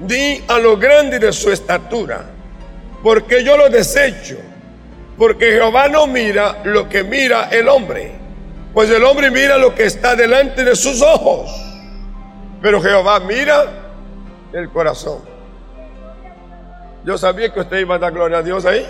ni 0.02 0.44
a 0.48 0.60
lo 0.60 0.78
grande 0.78 1.20
de 1.20 1.32
su 1.34 1.52
estatura, 1.52 2.26
porque 3.02 3.44
yo 3.44 3.58
lo 3.58 3.70
desecho, 3.70 4.38
porque 5.18 5.52
Jehová 5.54 5.88
no 5.88 6.06
mira 6.08 6.62
lo 6.64 6.88
que 6.88 7.04
mira 7.04 7.50
el 7.50 7.68
hombre 7.68 8.24
pues 8.74 8.90
el 8.90 9.04
hombre 9.04 9.30
mira 9.30 9.58
lo 9.58 9.76
que 9.76 9.84
está 9.84 10.16
delante 10.16 10.64
de 10.64 10.76
sus 10.76 11.02
ojos, 11.02 11.52
pero 12.60 12.82
Jehová 12.82 13.20
mira 13.20 13.66
el 14.52 14.70
corazón. 14.70 15.20
Yo 17.06 17.18
sabía 17.18 17.54
que 17.54 17.60
usted 17.60 17.78
iba 17.78 17.96
a 17.96 18.00
dar 18.00 18.12
gloria 18.12 18.40
a 18.40 18.42
Dios 18.42 18.66
ahí. 18.66 18.88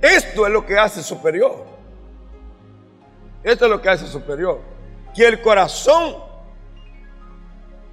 Esto 0.00 0.46
es 0.46 0.52
lo 0.52 0.64
que 0.64 0.78
hace 0.78 1.02
superior. 1.02 1.64
Esto 3.42 3.64
es 3.64 3.70
lo 3.70 3.80
que 3.80 3.88
hace 3.88 4.06
superior. 4.06 4.60
Que 5.14 5.26
el 5.26 5.40
corazón 5.40 6.16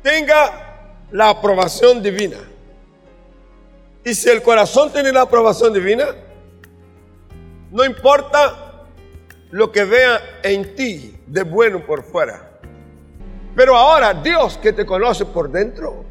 tenga 0.02 1.04
la 1.12 1.30
aprobación 1.30 2.02
divina. 2.02 2.38
Y 4.04 4.14
si 4.14 4.30
el 4.30 4.42
corazón 4.42 4.92
tiene 4.92 5.12
la 5.12 5.22
aprobación 5.22 5.74
divina, 5.74 6.08
no 7.72 7.84
importa 7.84 8.86
lo 9.52 9.72
que 9.72 9.84
vea 9.84 10.40
en 10.44 10.76
ti 10.76 11.20
de 11.26 11.44
bueno 11.44 11.86
por 11.86 12.04
fuera. 12.04 12.60
Pero 13.56 13.76
ahora 13.76 14.14
Dios 14.14 14.58
que 14.58 14.72
te 14.72 14.86
conoce 14.86 15.26
por 15.26 15.50
dentro, 15.50 16.06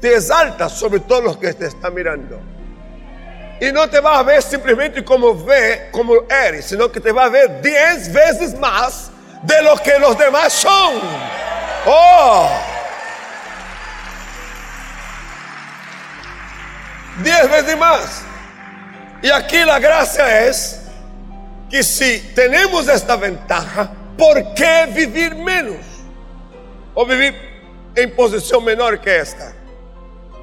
te 0.00 0.14
exalta 0.14 0.68
sobre 0.68 1.00
todos 1.00 1.24
los 1.24 1.36
que 1.38 1.52
te 1.54 1.66
están 1.66 1.94
mirando. 1.94 2.38
Y 3.60 3.72
no 3.72 3.88
te 3.88 4.00
va 4.00 4.18
a 4.18 4.22
ver 4.22 4.42
simplemente 4.42 5.04
como 5.04 5.34
ve, 5.44 5.88
como 5.90 6.14
eres, 6.30 6.66
sino 6.66 6.90
que 6.90 7.00
te 7.00 7.10
va 7.10 7.24
a 7.24 7.28
ver 7.28 7.60
diez 7.60 8.12
veces 8.12 8.58
más 8.58 9.10
de 9.42 9.62
lo 9.62 9.76
que 9.76 9.98
los 9.98 10.16
demás 10.16 10.52
son. 10.52 11.00
Oh. 11.86 12.50
Diez 17.22 17.50
veces 17.50 17.76
más. 17.76 18.22
Y 19.22 19.30
aquí 19.30 19.64
la 19.64 19.80
gracia 19.80 20.46
es 20.46 20.82
que 21.68 21.82
si 21.82 22.20
tenemos 22.34 22.86
esta 22.88 23.16
ventaja, 23.16 23.90
¿por 24.16 24.54
qué 24.54 24.88
vivir 24.94 25.34
menos? 25.34 25.84
O 26.94 27.04
vivir 27.04 27.34
en 27.96 28.14
posición 28.14 28.64
menor 28.64 29.00
que 29.00 29.18
esta. 29.18 29.52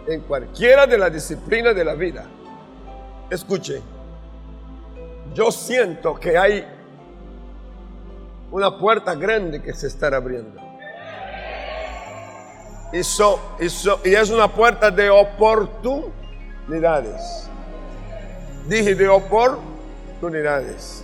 En 0.08 0.22
cualquiera 0.22 0.86
de 0.86 0.98
las 0.98 1.14
disciplinas 1.14 1.74
de 1.74 1.86
la 1.86 1.94
vida. 1.94 2.26
Escuche, 3.30 3.82
yo 5.34 5.52
siento 5.52 6.16
que 6.16 6.38
hay 6.38 6.66
una 8.52 8.78
puerta 8.78 9.16
grande 9.16 9.62
que 9.62 9.74
se 9.74 9.88
está 9.88 10.16
abriendo. 10.16 10.62
Y, 12.94 13.00
y 13.00 14.16
es 14.16 14.30
una 14.30 14.48
puerta 14.48 14.92
de 14.92 15.10
oportunidades. 15.10 17.50
Dije 18.68 18.94
de 18.94 19.08
oportunidades. 19.08 21.04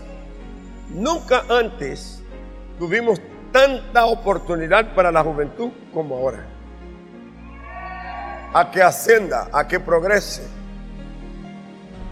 Nunca 0.89 1.43
antes 1.49 2.21
tuvimos 2.77 3.19
tanta 3.51 4.05
oportunidad 4.05 4.93
para 4.93 5.11
la 5.11 5.23
juventud 5.23 5.71
como 5.91 6.17
ahora. 6.17 6.45
A 8.53 8.69
que 8.69 8.83
ascienda, 8.83 9.47
a 9.51 9.67
que 9.67 9.79
progrese 9.79 10.60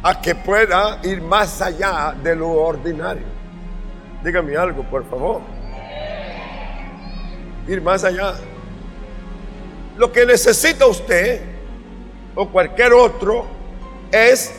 a 0.02 0.22
que 0.22 0.34
pueda 0.36 1.00
ir 1.04 1.22
más 1.22 1.62
allá 1.62 2.16
de 2.24 2.36
lo 2.36 2.52
ordinario. 2.52 3.26
Dígame 4.24 4.56
algo, 4.56 4.84
por 4.84 5.08
favor. 5.10 5.42
Ir 7.68 7.82
más 7.82 8.04
allá. 8.04 8.34
Lo 9.98 10.12
que 10.12 10.26
necesita 10.26 10.86
usted 10.88 11.42
o 12.36 12.48
cualquier 12.50 12.94
otro 12.94 13.46
es 14.12 14.54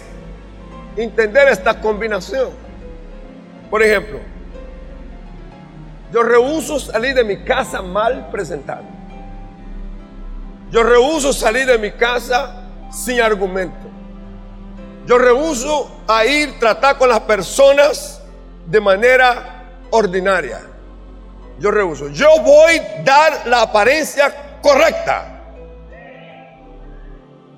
entender 0.96 1.48
esta 1.48 1.80
combinación. 1.80 2.50
Por 3.70 3.82
ejemplo, 3.82 4.18
yo 6.12 6.22
rehuso 6.22 6.78
salir 6.78 7.14
de 7.14 7.24
mi 7.24 7.38
casa 7.44 7.80
mal 7.82 8.28
presentado. 8.30 8.84
Yo 10.70 10.82
rehuso 10.82 11.32
salir 11.32 11.66
de 11.66 11.78
mi 11.78 11.92
casa 11.92 12.64
sin 12.90 13.20
argumento. 13.20 13.89
Yo 15.06 15.18
rehuso 15.18 16.02
a 16.06 16.24
ir 16.24 16.58
tratar 16.58 16.98
con 16.98 17.08
las 17.08 17.20
personas 17.20 18.20
de 18.66 18.80
manera 18.80 19.64
ordinaria. 19.90 20.60
Yo 21.58 21.70
rehuso. 21.70 22.08
Yo 22.08 22.28
voy 22.42 22.78
a 22.78 23.02
dar 23.02 23.46
la 23.46 23.62
apariencia 23.62 24.58
correcta. 24.62 25.42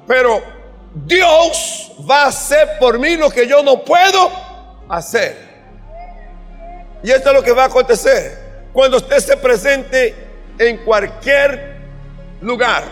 Pero 0.06 0.42
Dios 0.94 1.92
va 2.08 2.24
a 2.24 2.26
hacer 2.28 2.78
por 2.78 2.98
mí 2.98 3.16
lo 3.16 3.30
que 3.30 3.46
yo 3.46 3.62
no 3.62 3.84
puedo 3.84 4.30
hacer. 4.88 5.52
Y 7.02 7.10
esto 7.10 7.30
es 7.30 7.34
lo 7.34 7.42
que 7.42 7.52
va 7.52 7.64
a 7.64 7.66
acontecer 7.66 8.42
cuando 8.72 8.96
usted 8.96 9.18
se 9.18 9.36
presente 9.36 10.14
en 10.58 10.78
cualquier 10.78 11.76
lugar 12.40 12.84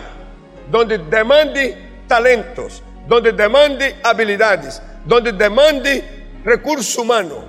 donde 0.69 0.97
demande 0.97 2.03
talentos, 2.07 2.83
donde 3.11 3.33
demande 3.33 3.97
habilidades, 4.05 4.81
donde 5.03 5.33
demande 5.33 6.39
recurso 6.45 7.01
humano. 7.01 7.43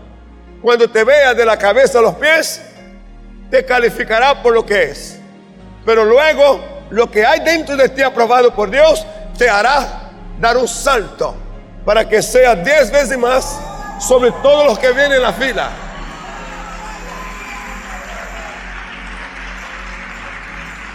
Cuando 0.60 0.90
te 0.90 1.04
vea 1.04 1.34
de 1.34 1.44
la 1.44 1.56
cabeza 1.56 2.00
a 2.00 2.02
los 2.02 2.16
pies, 2.16 2.60
te 3.48 3.64
calificará 3.64 4.42
por 4.42 4.54
lo 4.54 4.66
que 4.66 4.82
es. 4.90 5.20
Pero 5.86 6.04
luego, 6.04 6.60
lo 6.90 7.08
que 7.08 7.24
hay 7.24 7.38
dentro 7.38 7.76
de 7.76 7.88
ti 7.90 8.02
aprobado 8.02 8.52
por 8.52 8.72
Dios, 8.72 9.06
te 9.38 9.48
hará 9.48 10.10
dar 10.40 10.56
un 10.56 10.66
salto 10.66 11.36
para 11.84 12.08
que 12.08 12.20
sea 12.22 12.56
diez 12.56 12.90
veces 12.90 13.16
más 13.16 13.60
sobre 14.00 14.32
todos 14.42 14.66
los 14.66 14.76
que 14.80 14.90
vienen 14.90 15.12
en 15.12 15.22
la 15.22 15.32
fila. 15.32 15.70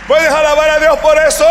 ¿Puedes 0.10 0.30
alabar 0.30 0.72
a 0.72 0.80
Dios 0.80 1.00
por 1.00 1.18
eso? 1.26 1.46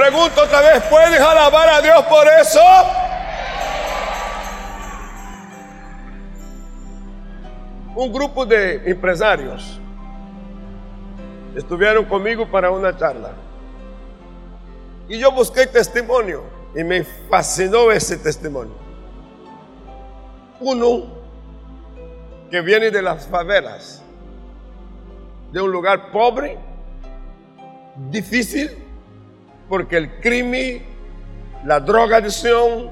Pregunto 0.00 0.44
otra 0.44 0.62
vez, 0.62 0.82
¿puedes 0.84 1.20
alabar 1.20 1.68
a 1.68 1.82
Dios 1.82 2.02
por 2.06 2.26
eso? 2.26 2.58
Un 7.94 8.10
grupo 8.10 8.46
de 8.46 8.90
empresarios 8.90 9.78
estuvieron 11.54 12.06
conmigo 12.06 12.50
para 12.50 12.70
una 12.70 12.96
charla. 12.96 13.32
Y 15.06 15.18
yo 15.18 15.32
busqué 15.32 15.66
testimonio 15.66 16.44
y 16.74 16.82
me 16.82 17.04
fascinó 17.04 17.92
ese 17.92 18.16
testimonio. 18.16 18.76
Uno 20.60 21.08
que 22.50 22.62
viene 22.62 22.90
de 22.90 23.02
las 23.02 23.26
favelas, 23.26 24.02
de 25.52 25.60
un 25.60 25.70
lugar 25.70 26.10
pobre, 26.10 26.58
difícil, 28.10 28.89
porque 29.70 29.96
el 29.96 30.20
crimen, 30.20 30.82
la 31.64 31.78
drogadicción, 31.78 32.90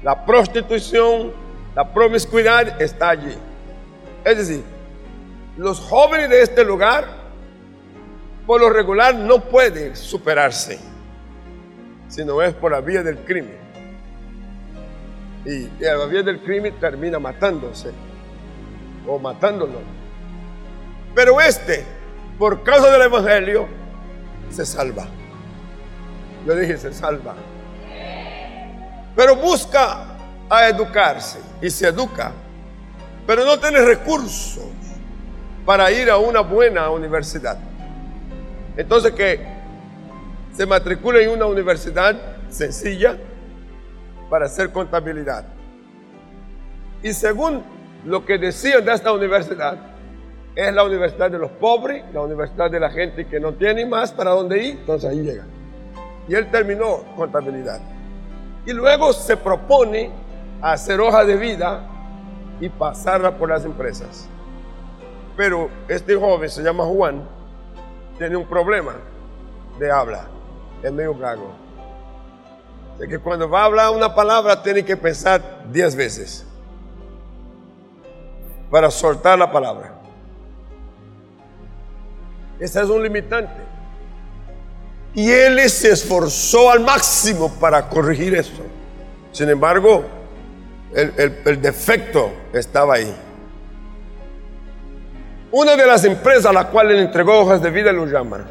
la 0.00 0.24
prostitución, 0.24 1.32
la 1.74 1.92
promiscuidad 1.92 2.80
está 2.80 3.10
allí. 3.10 3.36
Es 4.24 4.38
decir, 4.38 4.62
los 5.56 5.80
jóvenes 5.80 6.30
de 6.30 6.42
este 6.42 6.64
lugar, 6.64 7.04
por 8.46 8.60
lo 8.60 8.70
regular, 8.70 9.12
no 9.16 9.40
pueden 9.40 9.96
superarse, 9.96 10.78
sino 12.06 12.40
es 12.40 12.54
por 12.54 12.70
la 12.70 12.80
vía 12.80 13.02
del 13.02 13.18
crimen. 13.18 13.58
Y, 15.44 15.50
y 15.50 15.70
la 15.80 16.06
vía 16.06 16.22
del 16.22 16.38
crimen 16.42 16.74
termina 16.78 17.18
matándose 17.18 17.90
o 19.04 19.18
matándolo. 19.18 19.80
Pero 21.12 21.40
este, 21.40 21.84
por 22.38 22.62
causa 22.62 22.88
del 22.88 23.02
Evangelio, 23.02 23.66
se 24.50 24.64
salva. 24.64 25.08
Yo 26.46 26.54
dije, 26.54 26.76
se 26.76 26.92
salva. 26.92 27.34
Pero 29.14 29.36
busca 29.36 30.06
a 30.48 30.68
educarse 30.68 31.38
y 31.60 31.70
se 31.70 31.88
educa, 31.88 32.32
pero 33.26 33.44
no 33.44 33.58
tiene 33.58 33.80
recursos 33.80 34.64
para 35.64 35.90
ir 35.92 36.10
a 36.10 36.16
una 36.16 36.40
buena 36.40 36.90
universidad. 36.90 37.58
Entonces 38.76 39.12
que 39.12 39.40
se 40.52 40.66
matricule 40.66 41.22
en 41.22 41.30
una 41.30 41.46
universidad 41.46 42.16
sencilla 42.48 43.16
para 44.28 44.46
hacer 44.46 44.72
contabilidad. 44.72 45.44
Y 47.02 47.12
según 47.12 47.62
lo 48.04 48.24
que 48.24 48.38
decían 48.38 48.84
de 48.84 48.92
esta 48.92 49.12
universidad, 49.12 49.78
es 50.54 50.74
la 50.74 50.84
universidad 50.84 51.30
de 51.30 51.38
los 51.38 51.50
pobres, 51.52 52.04
la 52.12 52.22
universidad 52.22 52.70
de 52.70 52.80
la 52.80 52.90
gente 52.90 53.26
que 53.26 53.38
no 53.38 53.52
tiene 53.54 53.86
más 53.86 54.12
para 54.12 54.30
dónde 54.30 54.62
ir, 54.62 54.78
entonces 54.80 55.10
ahí 55.10 55.20
llega. 55.20 55.44
Y 56.30 56.34
él 56.36 56.48
terminó 56.48 56.98
contabilidad. 57.16 57.80
Y 58.64 58.72
luego 58.72 59.12
se 59.12 59.36
propone 59.36 60.12
hacer 60.62 61.00
hoja 61.00 61.24
de 61.24 61.36
vida 61.36 61.80
y 62.60 62.68
pasarla 62.68 63.36
por 63.36 63.48
las 63.48 63.64
empresas. 63.64 64.28
Pero 65.36 65.68
este 65.88 66.14
joven 66.14 66.48
se 66.48 66.62
llama 66.62 66.84
Juan, 66.84 67.26
tiene 68.16 68.36
un 68.36 68.46
problema 68.46 68.92
de 69.80 69.90
habla, 69.90 70.28
es 70.84 70.92
medio 70.92 71.16
gago. 71.16 71.50
De 73.00 73.08
que 73.08 73.18
cuando 73.18 73.50
va 73.50 73.62
a 73.62 73.64
hablar 73.64 73.90
una 73.90 74.14
palabra 74.14 74.62
tiene 74.62 74.84
que 74.84 74.96
pensar 74.96 75.64
diez 75.72 75.96
veces 75.96 76.46
para 78.70 78.88
soltar 78.88 79.36
la 79.36 79.50
palabra. 79.50 79.94
Ese 82.60 82.80
es 82.80 82.88
un 82.88 83.02
limitante. 83.02 83.69
Y 85.14 85.30
él 85.30 85.68
se 85.68 85.90
esforzó 85.90 86.70
al 86.70 86.80
máximo 86.80 87.52
para 87.54 87.88
corregir 87.88 88.34
eso. 88.34 88.62
Sin 89.32 89.48
embargo, 89.48 90.04
el, 90.94 91.60
defecto 91.60 92.30
estaba 92.52 92.94
ahí. 92.94 93.14
Una 95.52 95.76
de 95.76 95.86
las 95.86 96.04
empresas 96.04 96.46
a 96.46 96.52
la 96.52 96.68
cual 96.68 96.92
él 96.92 97.00
entregó 97.00 97.40
hojas 97.40 97.60
de 97.62 97.70
vida 97.70 97.92
lo 97.92 98.06
llama. 98.06 98.46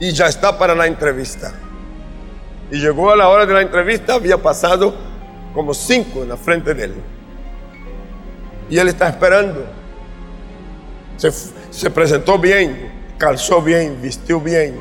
y 0.00 0.12
ya 0.12 0.26
está 0.26 0.56
para 0.56 0.76
la 0.76 0.86
entrevista. 0.86 1.52
Y 2.70 2.78
llegó 2.78 3.10
a 3.10 3.16
la 3.16 3.28
hora 3.28 3.46
de 3.46 3.52
la 3.52 3.62
entrevista, 3.62 4.14
había 4.14 4.38
pasado 4.38 4.94
como 5.52 5.74
cinco 5.74 6.22
en 6.22 6.28
la 6.28 6.36
frente 6.36 6.72
de 6.72 6.84
él. 6.84 6.94
Y 8.70 8.78
él 8.78 8.88
está 8.88 9.08
esperando. 9.08 9.64
Se, 11.16 11.32
se 11.32 11.90
presentó 11.90 12.38
bien, 12.38 12.87
calzó 13.18 13.60
bien, 13.60 14.00
vistió 14.00 14.40
bien, 14.40 14.78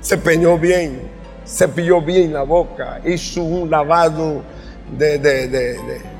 se 0.00 0.18
peñó 0.18 0.58
bien, 0.58 1.10
se 1.44 1.66
pilló 1.66 2.00
bien 2.00 2.32
la 2.32 2.42
boca, 2.42 3.00
hizo 3.04 3.42
un 3.42 3.70
lavado 3.70 4.42
de, 4.96 5.18
de, 5.18 5.48
de, 5.48 6.14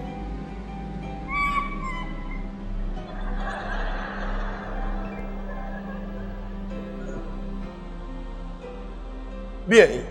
Bien. 9.66 10.04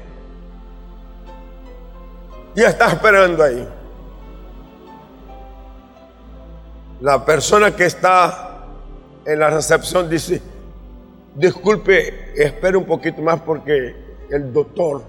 Y 2.56 2.64
está 2.64 2.88
esperando 2.88 3.44
ahí. 3.44 3.68
La 7.02 7.24
persona 7.24 7.76
que 7.76 7.86
está 7.86 8.64
en 9.26 9.40
la 9.40 9.52
recepción 9.52 10.10
dice, 10.10 10.42
disculpe, 11.36 12.34
espere 12.36 12.78
un 12.78 12.86
poquito 12.86 13.22
más 13.22 13.42
porque 13.42 13.96
el 14.30 14.54
doctor 14.54 15.04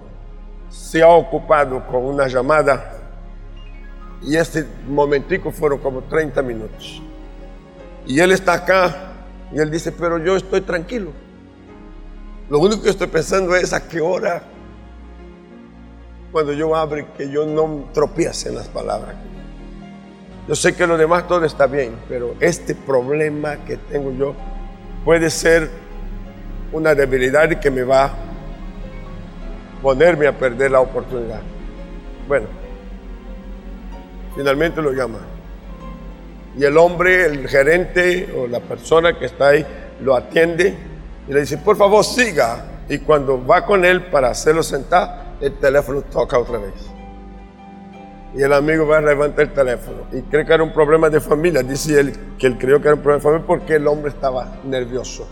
se 0.69 1.01
ha 1.01 1.09
ocupado 1.09 1.85
con 1.87 2.03
una 2.03 2.27
llamada 2.27 2.91
y 4.21 4.35
este 4.35 4.65
momentico 4.87 5.51
fueron 5.51 5.79
como 5.79 6.01
30 6.03 6.41
minutos. 6.41 7.01
Y 8.07 8.19
él 8.19 8.31
está 8.31 8.53
acá 8.53 9.13
y 9.53 9.59
él 9.59 9.69
dice, 9.69 9.91
pero 9.91 10.17
yo 10.17 10.35
estoy 10.35 10.61
tranquilo. 10.61 11.11
Lo 12.49 12.59
único 12.59 12.83
que 12.83 12.89
estoy 12.89 13.07
pensando 13.07 13.55
es 13.55 13.73
a 13.73 13.87
qué 13.87 14.01
hora, 14.01 14.43
cuando 16.31 16.53
yo 16.53 16.75
abre, 16.75 17.07
que 17.17 17.29
yo 17.29 17.45
no 17.45 17.85
tropiece 17.93 18.49
en 18.49 18.55
las 18.55 18.67
palabras. 18.67 19.15
Yo 20.47 20.55
sé 20.55 20.75
que 20.75 20.85
lo 20.85 20.97
demás 20.97 21.27
todo 21.27 21.43
está 21.43 21.65
bien, 21.65 21.95
pero 22.07 22.35
este 22.39 22.75
problema 22.75 23.57
que 23.65 23.77
tengo 23.77 24.11
yo 24.11 24.35
puede 25.03 25.31
ser 25.31 25.84
una 26.71 26.95
debilidad 26.95 27.49
que 27.59 27.71
me 27.71 27.83
va 27.83 28.05
a 28.05 28.13
ponerme 29.81 30.27
a 30.27 30.37
perder 30.37 30.71
la 30.71 30.79
oportunidad. 30.79 31.41
Bueno, 32.27 32.47
finalmente 34.35 34.81
lo 34.81 34.91
llama. 34.91 35.19
Y 36.57 36.63
el 36.63 36.77
hombre, 36.77 37.25
el 37.25 37.47
gerente 37.47 38.33
o 38.35 38.47
la 38.47 38.59
persona 38.61 39.17
que 39.17 39.25
está 39.25 39.49
ahí, 39.49 39.65
lo 40.01 40.15
atiende 40.15 40.75
y 41.27 41.33
le 41.33 41.41
dice, 41.41 41.57
por 41.57 41.77
favor 41.77 42.03
siga. 42.03 42.65
Y 42.87 42.99
cuando 42.99 43.45
va 43.45 43.65
con 43.65 43.83
él 43.83 44.05
para 44.05 44.29
hacerlo 44.29 44.63
sentar, 44.63 45.35
el 45.41 45.53
teléfono 45.53 46.01
toca 46.01 46.39
otra 46.39 46.59
vez. 46.59 46.73
Y 48.35 48.41
el 48.41 48.53
amigo 48.53 48.85
va 48.85 48.97
a 48.97 49.01
levantar 49.01 49.45
el 49.45 49.53
teléfono 49.53 50.07
y 50.11 50.21
cree 50.23 50.45
que 50.45 50.53
era 50.53 50.63
un 50.63 50.73
problema 50.73 51.09
de 51.09 51.21
familia. 51.21 51.63
Dice 51.63 51.99
él 51.99 52.13
que 52.37 52.47
él 52.47 52.57
creyó 52.57 52.81
que 52.81 52.89
era 52.89 52.95
un 52.95 53.01
problema 53.01 53.19
de 53.19 53.23
familia 53.23 53.47
porque 53.47 53.75
el 53.75 53.87
hombre 53.87 54.09
estaba 54.09 54.57
nervioso 54.65 55.27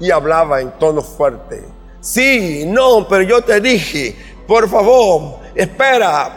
y 0.00 0.10
hablaba 0.10 0.60
en 0.60 0.72
tono 0.72 1.02
fuerte. 1.02 1.64
Sí, 2.00 2.64
no, 2.66 3.06
pero 3.08 3.22
yo 3.22 3.42
te 3.42 3.60
dije, 3.60 4.14
por 4.46 4.68
favor, 4.68 5.40
espera. 5.54 6.36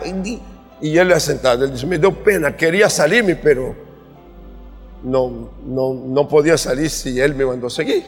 Y 0.82 0.98
él 0.98 1.08
le 1.08 1.20
sentado, 1.20 1.66
él 1.66 1.74
dice, 1.74 1.86
me 1.86 1.98
dio 1.98 2.12
pena, 2.12 2.56
quería 2.56 2.90
salirme, 2.90 3.36
pero 3.36 3.76
no, 5.04 5.52
no, 5.66 5.94
no 5.94 6.28
podía 6.28 6.58
salir 6.58 6.90
si 6.90 7.20
él 7.20 7.36
me 7.36 7.46
mandó 7.46 7.70
seguir. 7.70 8.06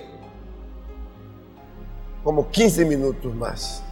Como 2.24 2.50
15 2.50 2.86
minutos 2.86 3.34
más 3.36 3.84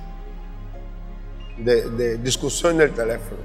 de, 1.58 1.90
de 1.90 2.18
discusión 2.18 2.76
en 2.76 2.82
el 2.82 2.92
teléfono. 2.92 3.42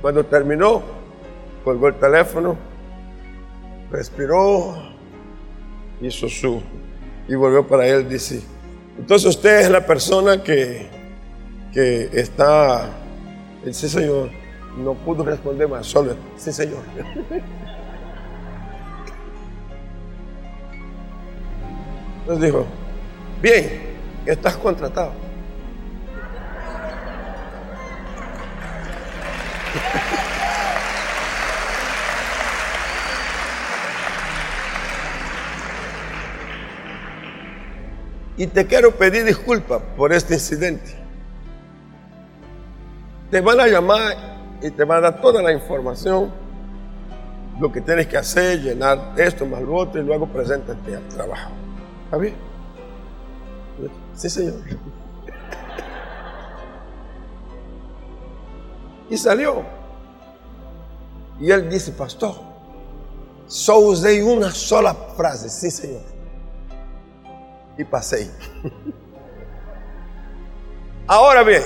Cuando 0.00 0.24
terminó, 0.24 0.82
colgó 1.64 1.88
el 1.88 1.94
teléfono, 1.96 2.56
respiró, 3.90 4.74
hizo 6.00 6.28
su 6.28 6.62
y 7.30 7.34
volvió 7.36 7.64
para 7.64 7.86
él, 7.86 8.08
dice, 8.08 8.42
entonces 8.98 9.28
usted 9.36 9.60
es 9.60 9.70
la 9.70 9.86
persona 9.86 10.42
que, 10.42 10.88
que 11.72 12.10
está, 12.12 12.90
sí 13.70 13.88
señor, 13.88 14.30
no 14.76 14.94
pudo 14.94 15.22
responder 15.22 15.68
más, 15.68 15.86
solo, 15.86 16.16
sí 16.36 16.52
señor. 16.52 16.82
Entonces 22.22 22.46
dijo, 22.46 22.66
bien, 23.40 23.80
estás 24.26 24.56
contratado. 24.56 25.12
Y 38.40 38.46
te 38.46 38.66
quiero 38.66 38.90
pedir 38.92 39.26
disculpas 39.26 39.82
por 39.98 40.14
este 40.14 40.32
incidente. 40.32 40.96
Te 43.30 43.42
van 43.42 43.60
a 43.60 43.66
llamar 43.66 44.16
y 44.62 44.70
te 44.70 44.82
van 44.82 45.04
a 45.04 45.10
dar 45.10 45.20
toda 45.20 45.42
la 45.42 45.52
información, 45.52 46.32
lo 47.60 47.70
que 47.70 47.82
tienes 47.82 48.06
que 48.06 48.16
hacer, 48.16 48.62
llenar 48.62 49.12
esto 49.18 49.44
más 49.44 49.60
lo 49.60 49.74
otro 49.74 50.00
y 50.00 50.06
luego 50.06 50.26
preséntate 50.26 50.96
al 50.96 51.06
trabajo. 51.08 51.50
¿Está 52.04 52.16
bien? 52.16 52.34
Sí, 54.14 54.30
señor. 54.30 54.54
Y 59.10 59.18
salió. 59.18 59.64
Y 61.38 61.50
él 61.50 61.68
dice, 61.68 61.92
pastor, 61.92 62.36
solo 63.46 63.88
usé 63.88 64.24
una 64.24 64.50
sola 64.50 64.94
frase, 64.94 65.50
sí, 65.50 65.70
señor 65.70 66.19
y 67.78 67.84
pasé. 67.84 68.30
Ahora 71.06 71.42
bien, 71.42 71.62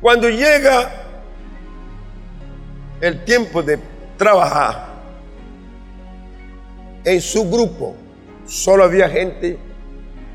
cuando 0.00 0.28
llega 0.28 0.90
el 3.00 3.24
tiempo 3.24 3.62
de 3.62 3.78
trabajar, 4.16 4.86
en 7.04 7.20
su 7.20 7.48
grupo 7.48 7.94
solo 8.46 8.84
había 8.84 9.08
gente 9.08 9.58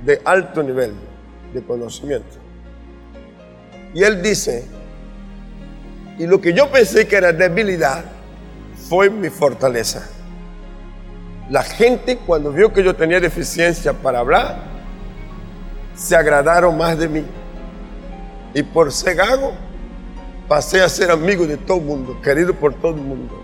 de 0.04 0.22
alto 0.26 0.64
nivel 0.64 0.94
de 1.54 1.62
conocimiento. 1.64 2.38
Y 3.94 4.04
él 4.04 4.22
dice, 4.22 4.66
y 6.18 6.26
lo 6.26 6.40
que 6.40 6.54
yo 6.54 6.72
pensé 6.72 7.08
que 7.08 7.18
era 7.18 7.34
debilidad 7.34 8.06
fue 8.90 9.10
mi 9.10 9.30
fortaleza. 9.30 10.08
La 11.52 11.64
gente 11.64 12.16
cuando 12.16 12.50
vio 12.54 12.72
que 12.72 12.82
yo 12.82 12.96
tenía 12.96 13.20
deficiencia 13.20 13.92
para 13.92 14.20
hablar, 14.20 14.56
se 15.94 16.16
agradaron 16.16 16.78
más 16.78 16.98
de 16.98 17.10
mí. 17.10 17.26
Y 18.54 18.64
por 18.64 18.90
ser 18.94 19.18
gago, 19.18 19.52
pasé 20.48 20.82
a 20.82 20.88
ser 20.88 21.12
amigo 21.12 21.46
de 21.46 21.58
todo 21.58 21.80
el 21.80 21.84
mundo, 21.84 22.22
querido 22.22 22.54
por 22.54 22.74
todo 22.76 22.96
el 22.96 23.02
mundo. 23.02 23.44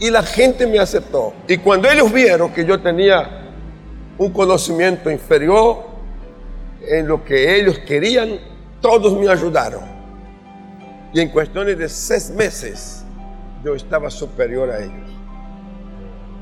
Y 0.00 0.08
la 0.08 0.22
gente 0.22 0.66
me 0.66 0.78
aceptó. 0.78 1.34
Y 1.46 1.58
cuando 1.58 1.90
ellos 1.90 2.10
vieron 2.10 2.50
que 2.54 2.64
yo 2.64 2.80
tenía 2.80 3.42
un 4.16 4.32
conocimiento 4.32 5.10
inferior 5.10 5.84
en 6.88 7.06
lo 7.06 7.22
que 7.22 7.54
ellos 7.54 7.80
querían, 7.80 8.38
todos 8.80 9.12
me 9.12 9.28
ayudaron. 9.28 9.82
Y 11.12 11.20
en 11.20 11.28
cuestiones 11.28 11.76
de 11.76 11.86
seis 11.86 12.30
meses, 12.30 13.04
yo 13.62 13.74
estaba 13.74 14.10
superior 14.10 14.70
a 14.70 14.78
ellos. 14.78 15.13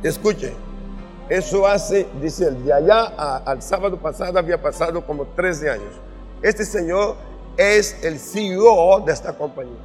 Escuche, 0.02 0.52
eso 1.28 1.64
hace, 1.64 2.08
dice 2.20 2.48
él, 2.48 2.64
de 2.64 2.72
allá 2.72 3.04
al 3.46 3.62
sábado 3.62 3.96
pasado 3.96 4.36
había 4.36 4.60
pasado 4.60 5.04
como 5.06 5.26
13 5.26 5.70
años. 5.70 5.94
Este 6.42 6.64
señor 6.64 7.16
es 7.56 8.02
el 8.02 8.18
CEO 8.18 9.00
de 9.00 9.12
esta 9.12 9.32
compañía. 9.32 9.78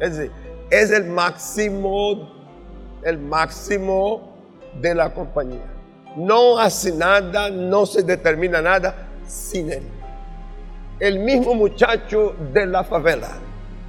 Es 0.00 0.16
decir, 0.16 0.32
es 0.68 0.90
el 0.90 1.04
máximo, 1.04 2.28
el 3.04 3.18
máximo 3.18 4.32
de 4.80 4.96
la 4.96 5.14
compañía. 5.14 5.72
No 6.16 6.58
hace 6.58 6.90
nada, 6.90 7.48
no 7.48 7.86
se 7.86 8.02
determina 8.02 8.60
nada 8.60 9.10
sin 9.26 9.70
él. 9.70 9.82
El 10.98 11.20
mismo 11.20 11.54
muchacho 11.54 12.34
de 12.52 12.66
la 12.66 12.82
favela, 12.82 13.30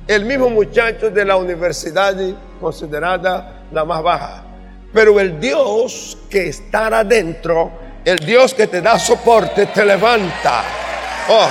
el 0.07 0.23
mismo 0.23 0.51
muchacho 0.51 1.09
de 1.09 1.25
la 1.25 1.35
universidad 1.35 2.15
considerada 2.61 3.63
la 3.71 3.83
más 3.83 4.03
baja 4.03 4.52
pero 4.93 5.19
el 5.19 5.39
Dios 5.39 6.17
que 6.29 6.49
está 6.49 6.87
adentro, 6.87 7.71
el 8.05 8.19
Dios 8.19 8.53
que 8.53 8.67
te 8.67 8.81
da 8.81 8.99
soporte, 8.99 9.65
te 9.65 9.83
levanta. 9.83 10.63
Oh. 11.29 11.49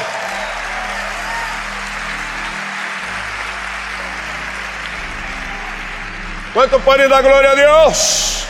¿Cuánto 6.54 6.78
puede 6.80 7.08
la 7.08 7.20
gloria 7.22 7.50
a 7.50 7.54
Dios? 7.54 8.46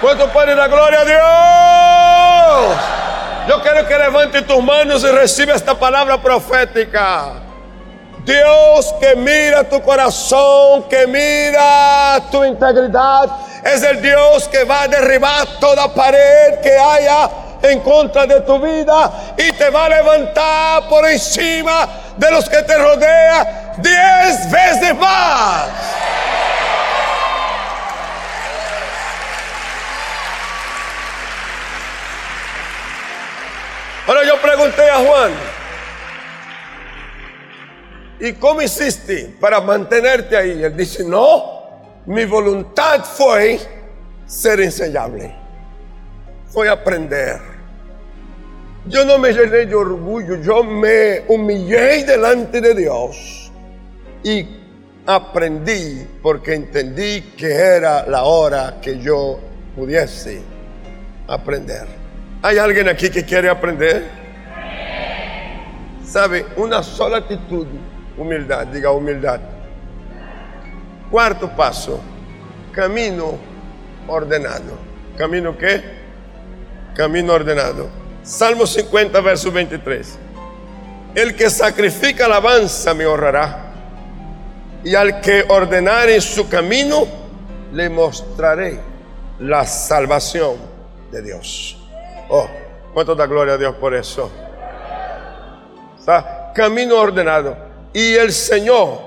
¿Cuánto 0.00 0.32
puede 0.32 0.54
la 0.54 0.68
gloria 0.68 1.00
a 1.00 1.04
Dios? 1.04 2.76
Yo 3.48 3.60
quiero 3.62 3.86
que 3.86 3.98
levante 3.98 4.42
tus 4.42 4.62
manos 4.62 5.02
y 5.02 5.08
reciba 5.08 5.54
esta 5.54 5.74
palabra 5.78 6.22
profética. 6.22 7.32
Dios 8.24 8.94
que 9.00 9.16
mira 9.16 9.64
tu 9.64 9.82
corazón, 9.82 10.84
que 10.88 11.06
mira 11.06 12.22
tu 12.30 12.42
integridad, 12.44 13.28
es 13.64 13.82
el 13.82 14.02
Dios 14.02 14.48
que 14.48 14.64
va 14.64 14.82
a 14.82 14.88
derribar 14.88 15.46
toda 15.58 15.92
pared 15.92 16.60
que 16.62 16.76
haya 16.76 17.30
en 17.62 17.80
contra 17.80 18.26
de 18.26 18.42
tu 18.42 18.58
vida 18.60 19.34
y 19.38 19.50
te 19.52 19.70
va 19.70 19.86
a 19.86 19.88
levantar 19.88 20.88
por 20.88 21.06
encima 21.06 21.88
de 22.16 22.30
los 22.30 22.48
que 22.48 22.62
te 22.62 22.76
rodean 22.76 23.46
diez 23.78 24.50
veces 24.50 24.94
más. 24.98 25.68
Ahora 34.06 34.22
yo 34.24 34.38
pregunté 34.42 34.90
a 34.90 34.96
Juan, 34.96 35.32
¿y 38.20 38.34
cómo 38.34 38.60
hiciste 38.60 39.34
para 39.40 39.62
mantenerte 39.62 40.36
ahí? 40.36 40.62
Él 40.62 40.76
dice, 40.76 41.02
no, 41.04 41.53
mi 42.06 42.24
voluntad 42.26 43.04
fue 43.04 43.58
ser 44.26 44.60
enseñable, 44.60 45.34
fue 46.46 46.68
aprender. 46.68 47.40
Yo 48.86 49.04
no 49.04 49.18
me 49.18 49.32
llené 49.32 49.64
de 49.64 49.74
orgullo, 49.74 50.36
yo 50.42 50.62
me 50.62 51.22
humillé 51.28 52.04
delante 52.04 52.60
de 52.60 52.74
Dios 52.74 53.50
y 54.22 54.46
aprendí 55.06 56.06
porque 56.22 56.54
entendí 56.54 57.22
que 57.36 57.50
era 57.50 58.06
la 58.06 58.24
hora 58.24 58.78
que 58.82 58.98
yo 58.98 59.40
pudiese 59.74 60.42
aprender. 61.26 61.86
¿Hay 62.42 62.58
alguien 62.58 62.88
aquí 62.88 63.08
que 63.08 63.24
quiere 63.24 63.48
aprender? 63.48 64.04
¿Sabe? 66.04 66.44
Una 66.56 66.82
sola 66.82 67.18
actitud, 67.18 67.66
humildad, 68.18 68.66
diga 68.66 68.90
humildad. 68.90 69.40
Cuarto 71.14 71.48
paso, 71.48 72.00
camino 72.72 73.38
ordenado. 74.08 74.76
¿Camino 75.16 75.56
qué? 75.56 75.80
Camino 76.92 77.34
ordenado. 77.34 77.88
Salmo 78.24 78.66
50, 78.66 79.20
verso 79.20 79.52
23. 79.52 80.18
El 81.14 81.36
que 81.36 81.50
sacrifica 81.50 82.24
alabanza 82.24 82.94
me 82.94 83.06
honrará. 83.06 83.74
Y 84.82 84.96
al 84.96 85.20
que 85.20 85.44
ordenare 85.46 86.20
su 86.20 86.48
camino, 86.48 87.06
le 87.72 87.88
mostraré 87.88 88.80
la 89.38 89.64
salvación 89.66 90.56
de 91.12 91.22
Dios. 91.22 91.78
Oh, 92.28 92.48
cuánto 92.92 93.14
da 93.14 93.26
gloria 93.26 93.54
a 93.54 93.58
Dios 93.58 93.76
por 93.76 93.94
eso. 93.94 94.32
Camino 96.56 96.96
ordenado. 96.96 97.56
Y 97.92 98.14
el 98.14 98.32
Señor 98.32 98.98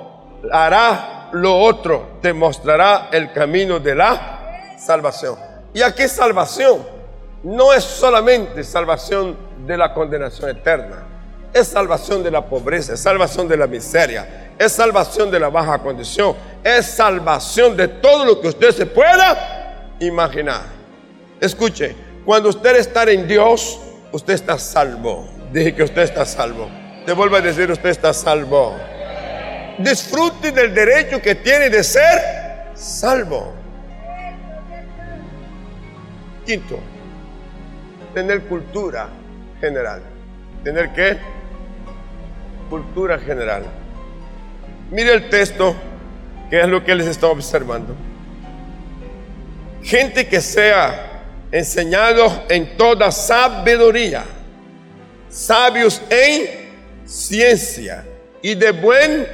hará 0.49 1.16
lo 1.33 1.57
otro, 1.57 2.17
te 2.21 2.33
mostrará 2.33 3.09
el 3.11 3.31
camino 3.31 3.79
de 3.79 3.95
la 3.95 4.75
salvación. 4.77 5.35
Y 5.73 5.81
aquí 5.81 6.07
salvación 6.07 6.85
no 7.43 7.73
es 7.73 7.83
solamente 7.83 8.63
salvación 8.63 9.37
de 9.65 9.77
la 9.77 9.93
condenación 9.93 10.49
eterna, 10.49 11.03
es 11.53 11.67
salvación 11.67 12.23
de 12.23 12.31
la 12.31 12.45
pobreza, 12.45 12.93
es 12.93 12.99
salvación 12.99 13.47
de 13.47 13.57
la 13.57 13.67
miseria, 13.67 14.53
es 14.57 14.71
salvación 14.71 15.29
de 15.29 15.39
la 15.39 15.49
baja 15.49 15.79
condición, 15.79 16.35
es 16.63 16.85
salvación 16.85 17.77
de 17.77 17.87
todo 17.87 18.25
lo 18.25 18.41
que 18.41 18.47
usted 18.47 18.71
se 18.71 18.85
pueda 18.85 19.95
imaginar. 19.99 20.61
Escuche, 21.39 21.95
cuando 22.25 22.49
usted 22.49 22.75
está 22.75 23.03
en 23.03 23.27
Dios, 23.27 23.79
usted 24.11 24.33
está 24.33 24.57
salvo. 24.57 25.27
Dije 25.51 25.73
que 25.75 25.83
usted 25.83 26.01
está 26.01 26.25
salvo. 26.25 26.67
Te 27.05 27.13
vuelvo 27.13 27.37
a 27.37 27.41
decir, 27.41 27.71
usted 27.71 27.89
está 27.89 28.13
salvo. 28.13 28.75
Disfrute 29.77 30.51
del 30.51 30.73
derecho 30.73 31.21
que 31.21 31.35
tiene 31.35 31.69
de 31.69 31.83
ser 31.83 32.71
salvo. 32.73 33.53
Quinto, 36.45 36.79
tener 38.13 38.43
cultura 38.43 39.09
general. 39.59 40.01
¿Tener 40.63 40.91
qué? 40.93 41.17
Cultura 42.69 43.19
general. 43.19 43.63
Mire 44.89 45.13
el 45.13 45.29
texto, 45.29 45.75
que 46.49 46.61
es 46.61 46.67
lo 46.67 46.83
que 46.83 46.95
les 46.95 47.07
está 47.07 47.27
observando. 47.27 47.95
Gente 49.83 50.27
que 50.27 50.41
sea 50.41 51.23
enseñados 51.51 52.41
en 52.49 52.75
toda 52.77 53.11
sabiduría, 53.11 54.25
sabios 55.29 56.01
en 56.09 56.67
ciencia 57.05 58.05
y 58.41 58.55
de 58.55 58.71
buen 58.71 59.27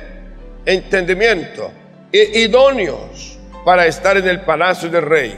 entendimiento, 0.66 1.72
e 2.12 2.42
idóneos 2.42 3.40
para 3.66 3.88
estar 3.88 4.18
en 4.18 4.28
el 4.28 4.42
palacio 4.42 4.90
del 4.90 5.04
rey, 5.04 5.36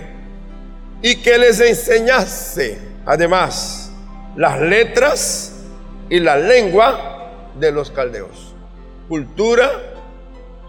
y 1.01 1.21
que 1.21 1.37
les 1.37 1.59
enseñase 1.59 2.79
además 3.05 3.91
las 4.35 4.59
letras 4.59 5.63
y 6.09 6.19
la 6.19 6.37
lengua 6.37 7.51
de 7.59 7.71
los 7.71 7.91
caldeos. 7.91 8.53
Cultura 9.07 9.71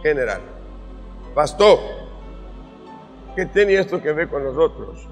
general. 0.02 0.40
Pastor, 1.34 1.78
¿qué 3.34 3.46
tiene 3.46 3.74
esto 3.74 4.00
que 4.00 4.12
ver 4.12 4.28
con 4.28 4.44
nosotros? 4.44 5.06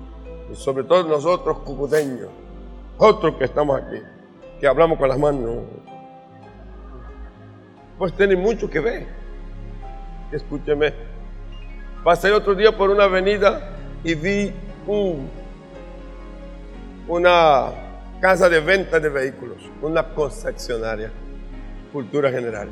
y 0.51 0.55
sobre 0.55 0.85
todo 0.85 1.05
nosotros 1.05 1.59
cucuteños, 1.59 2.29
otros 2.99 3.37
que 3.37 3.45
estamos 3.45 3.81
aquí, 3.81 4.01
que 4.61 4.67
hablamos 4.67 4.99
con 4.99 5.09
las 5.09 5.19
manos, 5.19 5.59
pues 7.99 8.13
tiene 8.15 8.37
mucho 8.37 8.69
que 8.69 8.81
ver. 8.81 9.24
Escúcheme, 10.35 10.93
pasé 12.03 12.33
otro 12.33 12.55
día 12.55 12.77
por 12.77 12.91
una 12.91 13.05
avenida 13.05 13.71
y 14.03 14.15
vi 14.15 14.53
un, 14.87 15.29
una 17.07 17.67
casa 18.21 18.49
de 18.49 18.61
venta 18.61 18.99
de 18.99 19.09
vehículos, 19.09 19.59
una 19.81 20.03
concesionaria, 20.03 21.11
cultura 21.93 22.31
general, 22.31 22.69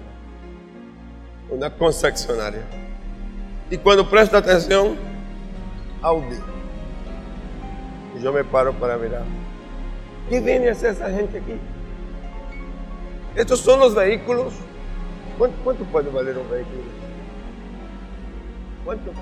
una 1.51 1.71
concesionaria. 1.71 2.63
Y 3.71 3.79
cuando 3.79 4.09
presta 4.09 4.39
atención, 4.39 4.97
Audi 6.03 6.39
yo 8.23 8.33
me 8.33 8.45
paro 8.45 8.73
para 8.73 8.97
mirar. 8.97 9.25
¿Qué 10.29 10.41
viene 10.41 10.69
a 10.69 10.73
hacer 10.73 10.93
esa 10.93 11.11
gente 11.11 11.39
aquí? 11.39 11.55
Estos 13.35 13.61
son 13.61 13.81
los 13.81 13.95
vehículos. 13.95 14.53
¿Cuánto, 15.39 15.85
puede 15.87 16.11
valer 16.11 16.39
un 16.39 16.49
vehículo? 16.49 16.83
¿Cuánto? 18.85 19.13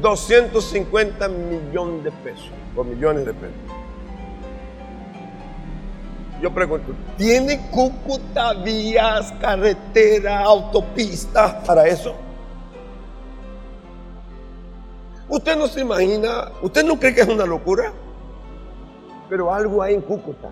250 0.00 1.28
millones 1.28 2.04
de 2.04 2.12
pesos 2.12 2.50
o 2.76 2.84
millones 2.84 3.26
de 3.26 3.34
pesos. 3.34 3.56
Yo 6.40 6.54
pregunto, 6.54 6.92
¿tiene 7.16 7.68
Cúcuta 7.70 8.52
vías, 8.54 9.32
carretera, 9.40 10.40
autopista 10.42 11.62
para 11.64 11.88
eso? 11.88 12.14
Usted 15.28 15.56
no 15.56 15.66
se 15.66 15.80
imagina, 15.80 16.52
usted 16.62 16.84
no 16.84 16.98
cree 16.98 17.14
que 17.14 17.22
es 17.22 17.28
una 17.28 17.44
locura, 17.44 17.92
pero 19.28 19.52
algo 19.52 19.82
hay 19.82 19.94
en 19.94 20.00
Cúcuta. 20.00 20.50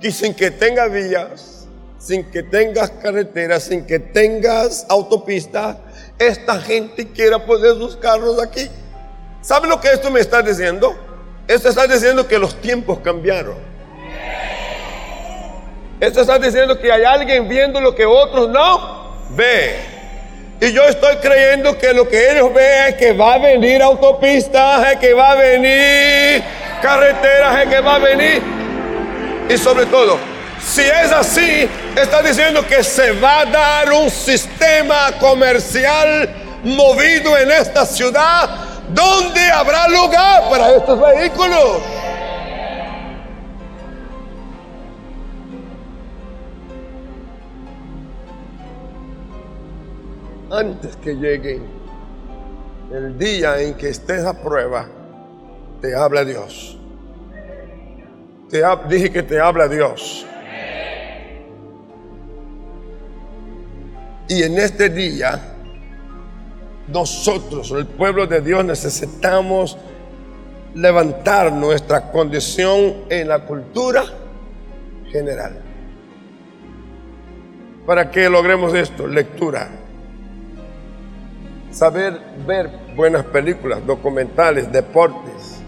Sin 0.00 0.34
que 0.34 0.50
tenga 0.50 0.86
vías, 0.86 1.63
sin 2.04 2.22
que 2.24 2.42
tengas 2.42 2.90
carreteras, 2.90 3.62
sin 3.62 3.86
que 3.86 3.98
tengas 3.98 4.84
autopistas, 4.90 5.78
esta 6.18 6.60
gente 6.60 7.08
quiera 7.08 7.38
poner 7.46 7.72
sus 7.76 7.96
carros 7.96 8.42
aquí. 8.42 8.68
¿Sabe 9.40 9.68
lo 9.68 9.80
que 9.80 9.88
esto 9.88 10.10
me 10.10 10.20
está 10.20 10.42
diciendo? 10.42 10.94
Esto 11.48 11.70
está 11.70 11.86
diciendo 11.86 12.28
que 12.28 12.38
los 12.38 12.60
tiempos 12.60 12.98
cambiaron. 12.98 13.56
Esto 15.98 16.20
está 16.20 16.38
diciendo 16.38 16.78
que 16.78 16.92
hay 16.92 17.04
alguien 17.04 17.48
viendo 17.48 17.80
lo 17.80 17.94
que 17.94 18.04
otros 18.04 18.50
no 18.50 19.14
ven. 19.30 19.76
Y 20.60 20.72
yo 20.72 20.82
estoy 20.84 21.16
creyendo 21.16 21.78
que 21.78 21.94
lo 21.94 22.06
que 22.06 22.32
ellos 22.32 22.52
ven 22.52 22.88
es 22.88 22.94
que 22.96 23.14
va 23.14 23.34
a 23.34 23.38
venir 23.38 23.82
autopistas, 23.82 24.92
es 24.92 24.98
que 24.98 25.14
va 25.14 25.30
a 25.30 25.34
venir 25.36 26.44
carreteras, 26.82 27.62
es 27.62 27.68
que 27.68 27.80
va 27.80 27.94
a 27.94 27.98
venir. 27.98 28.42
Y 29.48 29.56
sobre 29.56 29.86
todo, 29.86 30.18
si 30.60 30.82
es 30.82 31.10
así, 31.10 31.68
está 32.02 32.22
diciendo 32.22 32.66
que 32.66 32.82
se 32.82 33.12
va 33.12 33.40
a 33.40 33.44
dar 33.46 33.92
un 33.92 34.10
sistema 34.10 35.12
comercial 35.20 36.28
movido 36.64 37.36
en 37.38 37.50
esta 37.50 37.86
ciudad 37.86 38.48
donde 38.88 39.50
habrá 39.50 39.88
lugar 39.88 40.48
para 40.50 40.76
estos 40.76 41.00
vehículos. 41.00 41.82
antes 50.54 50.96
que 50.96 51.16
llegue 51.16 51.60
el 52.92 53.18
día 53.18 53.60
en 53.60 53.74
que 53.74 53.88
estés 53.88 54.24
a 54.24 54.34
prueba, 54.40 54.86
te 55.80 55.94
habla 55.94 56.24
Dios. 56.24 56.78
Te 58.48 58.62
dije 58.88 59.10
que 59.10 59.22
te 59.22 59.40
habla 59.40 59.66
Dios. 59.68 60.26
Y 64.34 64.42
en 64.42 64.58
este 64.58 64.88
día, 64.88 65.40
nosotros, 66.88 67.70
el 67.70 67.86
pueblo 67.86 68.26
de 68.26 68.40
Dios, 68.40 68.64
necesitamos 68.64 69.78
levantar 70.74 71.52
nuestra 71.52 72.10
condición 72.10 73.04
en 73.10 73.28
la 73.28 73.44
cultura 73.46 74.02
general. 75.12 75.56
Para 77.86 78.10
que 78.10 78.28
logremos 78.28 78.74
esto, 78.74 79.06
lectura. 79.06 79.68
Saber 81.70 82.18
ver 82.44 82.70
buenas 82.96 83.24
películas, 83.26 83.86
documentales, 83.86 84.72
deportes 84.72 85.60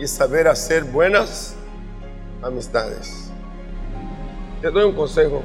y 0.00 0.08
saber 0.08 0.48
hacer 0.48 0.82
buenas 0.82 1.54
amistades. 2.42 3.30
Te 4.60 4.72
doy 4.72 4.86
un 4.86 4.96
consejo. 4.96 5.44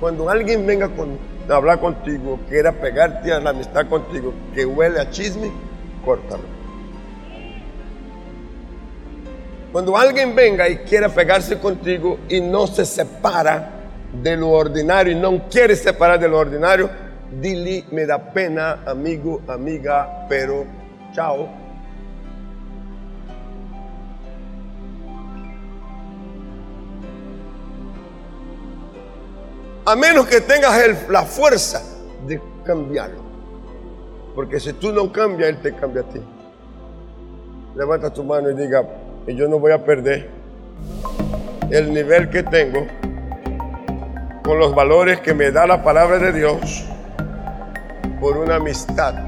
Cuando 0.00 0.28
alguien 0.28 0.66
venga 0.66 0.88
con, 0.90 1.37
hablar 1.56 1.80
contigo, 1.80 2.38
quiera 2.48 2.72
pegarte 2.72 3.32
a 3.32 3.40
la 3.40 3.50
amistad 3.50 3.88
contigo, 3.88 4.32
que 4.54 4.64
huele 4.66 5.00
a 5.00 5.10
chisme, 5.10 5.50
córtalo. 6.04 6.44
Cuando 9.72 9.96
alguien 9.96 10.34
venga 10.34 10.68
y 10.68 10.78
quiera 10.78 11.08
pegarse 11.08 11.58
contigo 11.58 12.18
y 12.28 12.40
no 12.40 12.66
se 12.66 12.84
separa 12.84 13.70
de 14.12 14.36
lo 14.36 14.50
ordinario 14.50 15.12
y 15.12 15.16
no 15.16 15.48
quiere 15.48 15.76
separar 15.76 16.18
de 16.18 16.28
lo 16.28 16.38
ordinario, 16.38 16.88
dile, 17.30 17.84
me 17.90 18.06
da 18.06 18.18
pena, 18.18 18.80
amigo, 18.86 19.42
amiga, 19.46 20.26
pero 20.28 20.64
chao. 21.12 21.48
A 29.88 29.96
menos 29.96 30.26
que 30.26 30.42
tengas 30.42 31.08
la 31.08 31.22
fuerza 31.22 31.82
de 32.26 32.38
cambiarlo. 32.62 33.22
Porque 34.34 34.60
si 34.60 34.74
tú 34.74 34.92
no 34.92 35.10
cambias, 35.10 35.48
Él 35.48 35.62
te 35.62 35.74
cambia 35.74 36.02
a 36.02 36.04
ti. 36.04 36.20
Levanta 37.74 38.12
tu 38.12 38.22
mano 38.22 38.50
y 38.50 38.54
diga, 38.54 38.86
yo 39.26 39.48
no 39.48 39.58
voy 39.58 39.72
a 39.72 39.82
perder 39.82 40.28
el 41.70 41.94
nivel 41.94 42.28
que 42.28 42.42
tengo 42.42 42.86
con 44.44 44.58
los 44.58 44.74
valores 44.74 45.20
que 45.20 45.32
me 45.32 45.50
da 45.50 45.66
la 45.66 45.82
palabra 45.82 46.18
de 46.18 46.34
Dios 46.34 46.84
por 48.20 48.36
una 48.36 48.56
amistad 48.56 49.27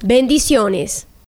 Bendiciones. 0.03 1.07